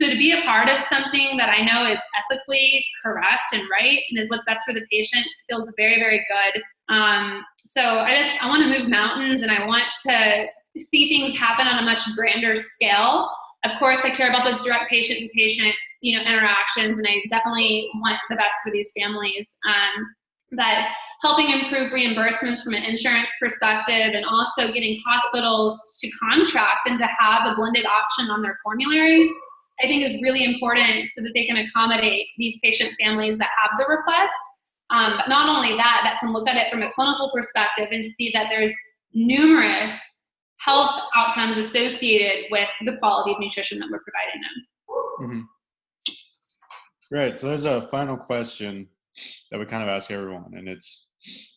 So 0.00 0.08
to 0.08 0.16
be 0.16 0.32
a 0.32 0.42
part 0.42 0.70
of 0.70 0.82
something 0.84 1.36
that 1.36 1.50
I 1.50 1.62
know 1.62 1.90
is 1.90 1.98
ethically 2.18 2.84
correct 3.02 3.52
and 3.52 3.62
right 3.70 4.00
and 4.10 4.18
is 4.18 4.30
what's 4.30 4.44
best 4.46 4.64
for 4.66 4.72
the 4.72 4.82
patient 4.90 5.26
feels 5.48 5.70
very, 5.76 5.96
very 5.96 6.24
good. 6.28 6.62
Um, 6.94 7.44
so 7.58 7.82
I 7.82 8.22
just 8.22 8.42
I 8.42 8.48
want 8.48 8.62
to 8.62 8.78
move 8.78 8.88
mountains 8.88 9.42
and 9.42 9.50
I 9.50 9.66
want 9.66 9.84
to 10.06 10.46
see 10.76 11.08
things 11.08 11.38
happen 11.38 11.66
on 11.66 11.78
a 11.78 11.82
much 11.82 12.00
grander 12.16 12.56
scale. 12.56 13.30
Of 13.64 13.72
course, 13.78 14.00
I 14.02 14.10
care 14.10 14.30
about 14.30 14.44
those 14.44 14.64
direct 14.64 14.88
patient 14.88 15.20
to 15.20 15.28
patient 15.34 15.74
you 16.00 16.16
know 16.16 16.24
interactions, 16.24 16.98
and 16.98 17.06
I 17.06 17.20
definitely 17.28 17.90
want 17.96 18.16
the 18.30 18.36
best 18.36 18.54
for 18.64 18.72
these 18.72 18.90
families. 18.96 19.46
Um, 19.68 20.06
but 20.52 20.86
helping 21.22 21.50
improve 21.50 21.92
reimbursements 21.92 22.62
from 22.62 22.74
an 22.74 22.82
insurance 22.82 23.28
perspective 23.38 24.14
and 24.14 24.24
also 24.24 24.72
getting 24.72 25.00
hospitals 25.06 25.98
to 26.00 26.10
contract 26.18 26.86
and 26.86 26.98
to 26.98 27.06
have 27.20 27.46
a 27.46 27.54
blended 27.54 27.86
option 27.86 28.30
on 28.30 28.42
their 28.42 28.56
formularies 28.64 29.30
i 29.82 29.86
think 29.86 30.02
is 30.02 30.20
really 30.22 30.44
important 30.44 31.06
so 31.14 31.22
that 31.22 31.32
they 31.34 31.46
can 31.46 31.56
accommodate 31.56 32.26
these 32.38 32.58
patient 32.62 32.90
families 33.00 33.38
that 33.38 33.48
have 33.62 33.78
the 33.78 33.86
request 33.88 34.34
um, 34.90 35.14
but 35.16 35.28
not 35.28 35.48
only 35.48 35.76
that, 35.76 36.00
that 36.02 36.18
can 36.20 36.32
look 36.32 36.48
at 36.48 36.56
it 36.56 36.70
from 36.70 36.82
a 36.82 36.92
clinical 36.92 37.30
perspective 37.32 37.88
and 37.92 38.04
see 38.04 38.30
that 38.34 38.48
there's 38.50 38.72
numerous 39.14 40.26
health 40.58 41.00
outcomes 41.16 41.56
associated 41.58 42.46
with 42.50 42.68
the 42.84 42.96
quality 42.98 43.32
of 43.32 43.40
nutrition 43.40 43.78
that 43.78 43.88
we're 43.90 44.00
providing 44.00 44.40
them. 44.42 45.46
Mm-hmm. 46.10 47.16
Right. 47.16 47.38
So 47.38 47.48
there's 47.48 47.64
a 47.64 47.82
final 47.82 48.16
question 48.16 48.88
that 49.50 49.58
we 49.58 49.66
kind 49.66 49.82
of 49.82 49.88
ask 49.88 50.10
everyone, 50.10 50.52
and 50.54 50.68
it's 50.68 51.06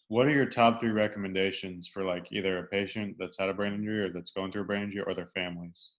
what 0.08 0.28
are 0.28 0.32
your 0.32 0.48
top 0.48 0.80
three 0.80 0.92
recommendations 0.92 1.88
for 1.88 2.04
like 2.04 2.28
either 2.32 2.60
a 2.60 2.68
patient 2.68 3.16
that's 3.20 3.38
had 3.38 3.50
a 3.50 3.54
brain 3.54 3.74
injury 3.74 4.02
or 4.02 4.10
that's 4.10 4.32
going 4.32 4.52
through 4.52 4.64
a 4.64 4.66
brain 4.66 4.84
injury 4.84 5.04
or 5.06 5.14
their 5.14 5.28
families? 5.28 5.90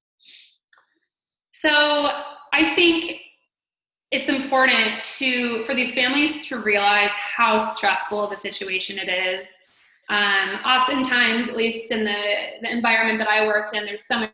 So 1.64 1.70
I 2.52 2.74
think 2.74 3.20
it's 4.10 4.28
important 4.28 5.00
to 5.18 5.64
for 5.64 5.74
these 5.74 5.94
families 5.94 6.46
to 6.48 6.58
realize 6.58 7.10
how 7.12 7.72
stressful 7.72 8.22
of 8.22 8.32
a 8.32 8.36
situation 8.36 8.98
it 8.98 9.08
is. 9.08 9.48
Um, 10.10 10.60
oftentimes, 10.66 11.48
at 11.48 11.56
least 11.56 11.90
in 11.90 12.04
the, 12.04 12.22
the 12.60 12.70
environment 12.70 13.18
that 13.20 13.30
I 13.30 13.46
worked 13.46 13.74
in, 13.74 13.86
there's 13.86 14.06
so 14.06 14.20
much 14.20 14.30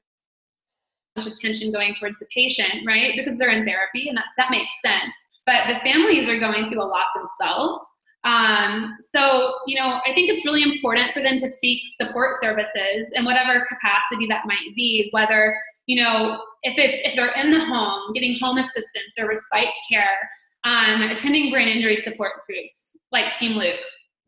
attention 1.24 1.70
going 1.70 1.94
towards 1.94 2.18
the 2.18 2.26
patient, 2.34 2.84
right? 2.84 3.12
Because 3.16 3.38
they're 3.38 3.50
in 3.50 3.64
therapy, 3.64 4.08
and 4.08 4.18
that, 4.18 4.26
that 4.36 4.50
makes 4.50 4.72
sense. 4.82 5.14
But 5.46 5.68
the 5.68 5.78
families 5.80 6.28
are 6.28 6.40
going 6.40 6.68
through 6.68 6.82
a 6.82 6.84
lot 6.84 7.06
themselves. 7.14 7.78
Um, 8.24 8.96
so, 9.00 9.54
you 9.68 9.78
know, 9.78 10.00
I 10.04 10.12
think 10.14 10.30
it's 10.30 10.44
really 10.44 10.62
important 10.62 11.12
for 11.12 11.22
them 11.22 11.36
to 11.36 11.48
seek 11.48 11.82
support 11.96 12.34
services 12.40 13.12
in 13.14 13.24
whatever 13.24 13.64
capacity 13.68 14.26
that 14.26 14.46
might 14.46 14.74
be, 14.74 15.08
whether 15.12 15.56
you 15.90 16.00
know, 16.00 16.40
if 16.62 16.78
it's 16.78 17.04
if 17.04 17.16
they're 17.16 17.34
in 17.34 17.50
the 17.50 17.58
home, 17.58 18.12
getting 18.14 18.38
home 18.38 18.58
assistance 18.58 19.14
or 19.18 19.26
respite 19.26 19.74
care, 19.90 20.30
um, 20.62 21.02
attending 21.02 21.50
brain 21.50 21.66
injury 21.66 21.96
support 21.96 22.30
groups 22.46 22.96
like 23.10 23.36
Team 23.36 23.58
Luke. 23.58 23.80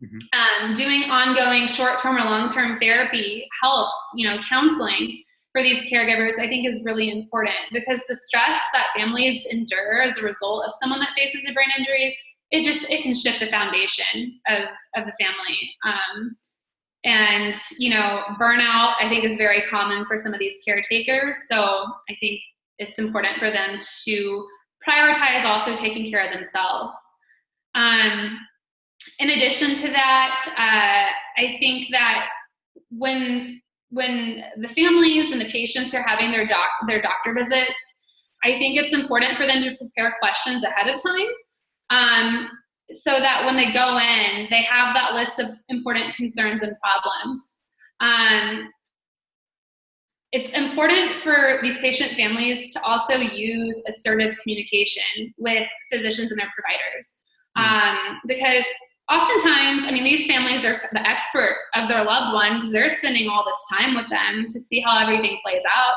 Mm-hmm. 0.02 0.66
Um, 0.66 0.74
doing 0.74 1.04
ongoing 1.04 1.68
short-term 1.68 2.16
or 2.16 2.24
long-term 2.24 2.80
therapy 2.80 3.46
helps, 3.62 3.94
you 4.16 4.28
know, 4.28 4.40
counseling 4.40 5.22
for 5.52 5.62
these 5.62 5.84
caregivers, 5.84 6.40
I 6.40 6.48
think 6.48 6.66
is 6.66 6.82
really 6.84 7.12
important 7.12 7.54
because 7.72 8.02
the 8.08 8.16
stress 8.16 8.58
that 8.72 8.88
families 8.96 9.46
endure 9.52 10.02
as 10.02 10.18
a 10.18 10.22
result 10.22 10.64
of 10.66 10.72
someone 10.82 10.98
that 10.98 11.10
faces 11.14 11.44
a 11.48 11.52
brain 11.52 11.68
injury, 11.78 12.18
it 12.50 12.64
just 12.64 12.90
it 12.90 13.04
can 13.04 13.14
shift 13.14 13.38
the 13.38 13.46
foundation 13.46 14.40
of 14.48 14.64
of 14.96 15.06
the 15.06 15.12
family. 15.24 15.58
Um, 15.86 16.34
and 17.04 17.54
you 17.78 17.90
know, 17.90 18.22
burnout 18.40 18.94
I 19.00 19.08
think 19.08 19.24
is 19.24 19.36
very 19.36 19.62
common 19.62 20.04
for 20.06 20.16
some 20.16 20.32
of 20.32 20.38
these 20.38 20.60
caretakers. 20.64 21.48
So 21.48 21.86
I 22.08 22.16
think 22.20 22.40
it's 22.78 22.98
important 22.98 23.38
for 23.38 23.50
them 23.50 23.78
to 24.04 24.48
prioritize 24.86 25.44
also 25.44 25.76
taking 25.76 26.10
care 26.10 26.24
of 26.26 26.32
themselves. 26.32 26.94
Um, 27.74 28.38
in 29.18 29.30
addition 29.30 29.74
to 29.74 29.88
that, 29.92 30.36
uh, 30.58 31.42
I 31.42 31.56
think 31.58 31.88
that 31.90 32.28
when 32.90 33.60
when 33.90 34.42
the 34.56 34.68
families 34.68 35.32
and 35.32 35.40
the 35.40 35.50
patients 35.50 35.92
are 35.94 36.02
having 36.02 36.30
their 36.30 36.46
doc 36.46 36.68
their 36.86 37.02
doctor 37.02 37.34
visits, 37.34 37.82
I 38.44 38.58
think 38.58 38.78
it's 38.78 38.92
important 38.92 39.36
for 39.36 39.46
them 39.46 39.62
to 39.62 39.76
prepare 39.76 40.16
questions 40.20 40.64
ahead 40.64 40.92
of 40.92 41.00
time, 41.02 41.28
um, 41.90 42.48
so 43.00 43.18
that 43.18 43.44
when 43.44 43.56
they 43.56 43.72
go 43.72 43.98
in, 43.98 44.46
they 44.50 44.62
have 44.62 44.94
that 44.94 45.14
list 45.14 45.38
of 45.38 45.48
important 45.68 46.14
concerns 46.14 46.62
and 46.62 46.74
problems. 46.82 47.58
Um, 48.00 48.68
it's 50.32 50.48
important 50.50 51.16
for 51.18 51.58
these 51.62 51.76
patient 51.78 52.12
families 52.12 52.72
to 52.72 52.82
also 52.82 53.16
use 53.16 53.82
assertive 53.86 54.34
communication 54.38 55.32
with 55.36 55.68
physicians 55.92 56.30
and 56.30 56.40
their 56.40 56.50
providers 56.56 57.22
hmm. 57.56 57.62
um, 57.62 58.20
because 58.26 58.64
oftentimes, 59.10 59.84
I 59.84 59.90
mean, 59.90 60.04
these 60.04 60.26
families 60.26 60.64
are 60.64 60.80
the 60.92 61.06
expert 61.06 61.56
of 61.74 61.88
their 61.88 62.04
loved 62.04 62.32
one 62.32 62.56
because 62.56 62.72
they're 62.72 62.88
spending 62.88 63.28
all 63.28 63.44
this 63.44 63.78
time 63.78 63.94
with 63.94 64.08
them 64.08 64.46
to 64.48 64.60
see 64.60 64.80
how 64.80 64.98
everything 64.98 65.38
plays 65.44 65.62
out. 65.76 65.94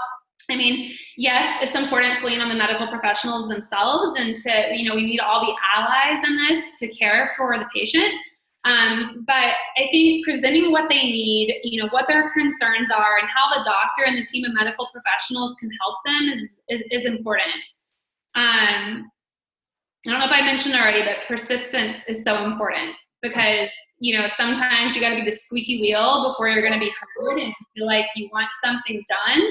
I 0.50 0.56
mean, 0.56 0.94
yes, 1.18 1.60
it's 1.62 1.76
important 1.76 2.18
to 2.18 2.26
lean 2.26 2.42
on 2.42 2.50
the 2.50 2.56
medical 2.56 2.88
professionals 2.88 3.48
themselves 3.48 4.20
and 4.20 4.36
to, 4.36 4.76
you 4.76 4.88
know, 4.88 4.96
we 4.96 5.06
need 5.06 5.20
all 5.20 5.46
the 5.46 5.54
allies 5.76 6.24
in 6.28 6.38
this 6.38 6.80
to 6.80 6.88
care 6.90 7.34
for 7.36 7.58
the 7.58 7.66
patient. 7.74 8.14
Um, 8.66 9.24
but 9.28 9.54
I 9.78 9.88
think 9.92 10.26
presenting 10.26 10.72
what 10.72 10.90
they 10.90 11.04
need, 11.04 11.62
you 11.64 11.82
know, 11.82 11.88
what 11.90 12.08
their 12.08 12.32
concerns 12.32 12.90
are, 12.92 13.18
and 13.20 13.30
how 13.30 13.50
the 13.50 13.64
doctor 13.64 14.06
and 14.08 14.18
the 14.18 14.26
team 14.26 14.44
of 14.44 14.56
medical 14.56 14.90
professionals 14.92 15.56
can 15.60 15.70
help 15.82 15.98
them 16.04 16.40
is, 16.40 16.62
is, 16.70 16.84
is 16.92 17.06
important. 17.06 17.64
Um, 18.36 19.12
I 20.06 20.12
don't 20.12 20.20
know 20.20 20.26
if 20.26 20.32
I 20.32 20.42
mentioned 20.42 20.76
already, 20.76 21.04
but 21.04 21.28
persistence 21.28 22.02
is 22.08 22.24
so 22.24 22.44
important 22.44 22.96
because 23.22 23.70
you 24.00 24.18
know 24.18 24.28
sometimes 24.36 24.96
you 24.96 25.02
got 25.02 25.10
to 25.10 25.24
be 25.24 25.30
the 25.30 25.36
squeaky 25.36 25.82
wheel 25.82 26.30
before 26.30 26.50
you're 26.50 26.62
going 26.62 26.80
to 26.80 26.80
be 26.80 26.92
heard 27.18 27.40
and 27.40 27.54
feel 27.76 27.88
like 27.88 28.06
you 28.16 28.30
want 28.32 28.48
something 28.64 29.04
done. 29.08 29.42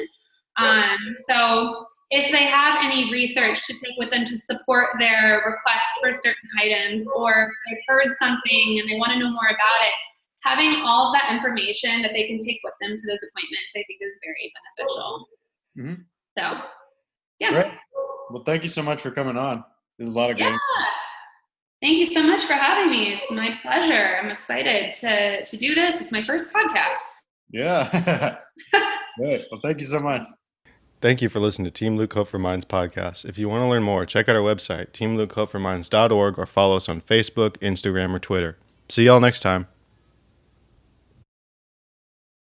Um, 0.56 0.98
so 1.28 1.86
if 2.10 2.30
they 2.30 2.44
have 2.44 2.76
any 2.80 3.10
research 3.10 3.66
to 3.66 3.72
take 3.72 3.96
with 3.98 4.10
them 4.10 4.24
to 4.24 4.38
support 4.38 4.88
their 4.98 5.42
requests 5.46 5.98
for 6.00 6.12
certain 6.12 6.48
items, 6.60 7.06
or 7.16 7.50
they've 7.68 7.82
heard 7.88 8.14
something 8.18 8.80
and 8.80 8.90
they 8.90 8.98
want 8.98 9.12
to 9.12 9.18
know 9.18 9.30
more 9.30 9.46
about 9.46 9.80
it, 9.82 9.94
having 10.42 10.82
all 10.84 11.08
of 11.08 11.14
that 11.14 11.34
information 11.34 12.02
that 12.02 12.12
they 12.12 12.26
can 12.26 12.38
take 12.38 12.60
with 12.62 12.74
them 12.80 12.90
to 12.90 13.02
those 13.06 13.18
appointments, 13.18 13.72
I 13.76 13.82
think 13.86 13.98
is 14.00 14.18
very 14.22 14.52
beneficial. 14.76 15.28
Mm-hmm. 15.78 16.02
So, 16.38 16.68
yeah. 17.40 17.50
Great. 17.50 17.72
Well, 18.30 18.44
thank 18.44 18.62
you 18.62 18.68
so 18.68 18.82
much 18.82 19.00
for 19.00 19.10
coming 19.10 19.36
on. 19.36 19.64
There's 19.98 20.10
a 20.10 20.12
lot 20.12 20.30
of 20.30 20.36
great. 20.36 20.50
Yeah. 20.50 20.58
Thank 21.82 21.98
you 21.98 22.14
so 22.14 22.22
much 22.22 22.42
for 22.44 22.54
having 22.54 22.90
me. 22.90 23.14
It's 23.14 23.30
my 23.30 23.58
pleasure. 23.60 24.18
I'm 24.20 24.30
excited 24.30 24.94
to 24.94 25.44
to 25.44 25.56
do 25.56 25.74
this. 25.74 26.00
It's 26.00 26.12
my 26.12 26.22
first 26.24 26.52
podcast. 26.52 26.96
Yeah. 27.50 28.38
Great. 29.18 29.44
Well, 29.50 29.60
thank 29.62 29.80
you 29.80 29.86
so 29.86 30.00
much. 30.00 30.22
Thank 31.00 31.20
you 31.20 31.28
for 31.28 31.38
listening 31.38 31.66
to 31.66 31.70
Team 31.70 31.96
Luke 31.96 32.14
Hope 32.14 32.28
for 32.28 32.38
Minds 32.38 32.64
podcast. 32.64 33.26
If 33.26 33.36
you 33.36 33.48
want 33.48 33.62
to 33.62 33.68
learn 33.68 33.82
more, 33.82 34.06
check 34.06 34.28
out 34.28 34.36
our 34.36 34.42
website, 34.42 34.88
teamlukehopeforminds.org, 34.92 36.38
or 36.38 36.46
follow 36.46 36.76
us 36.76 36.88
on 36.88 37.02
Facebook, 37.02 37.58
Instagram, 37.58 38.14
or 38.14 38.18
Twitter. 38.18 38.56
See 38.88 39.04
y'all 39.04 39.20
next 39.20 39.40
time. 39.40 39.66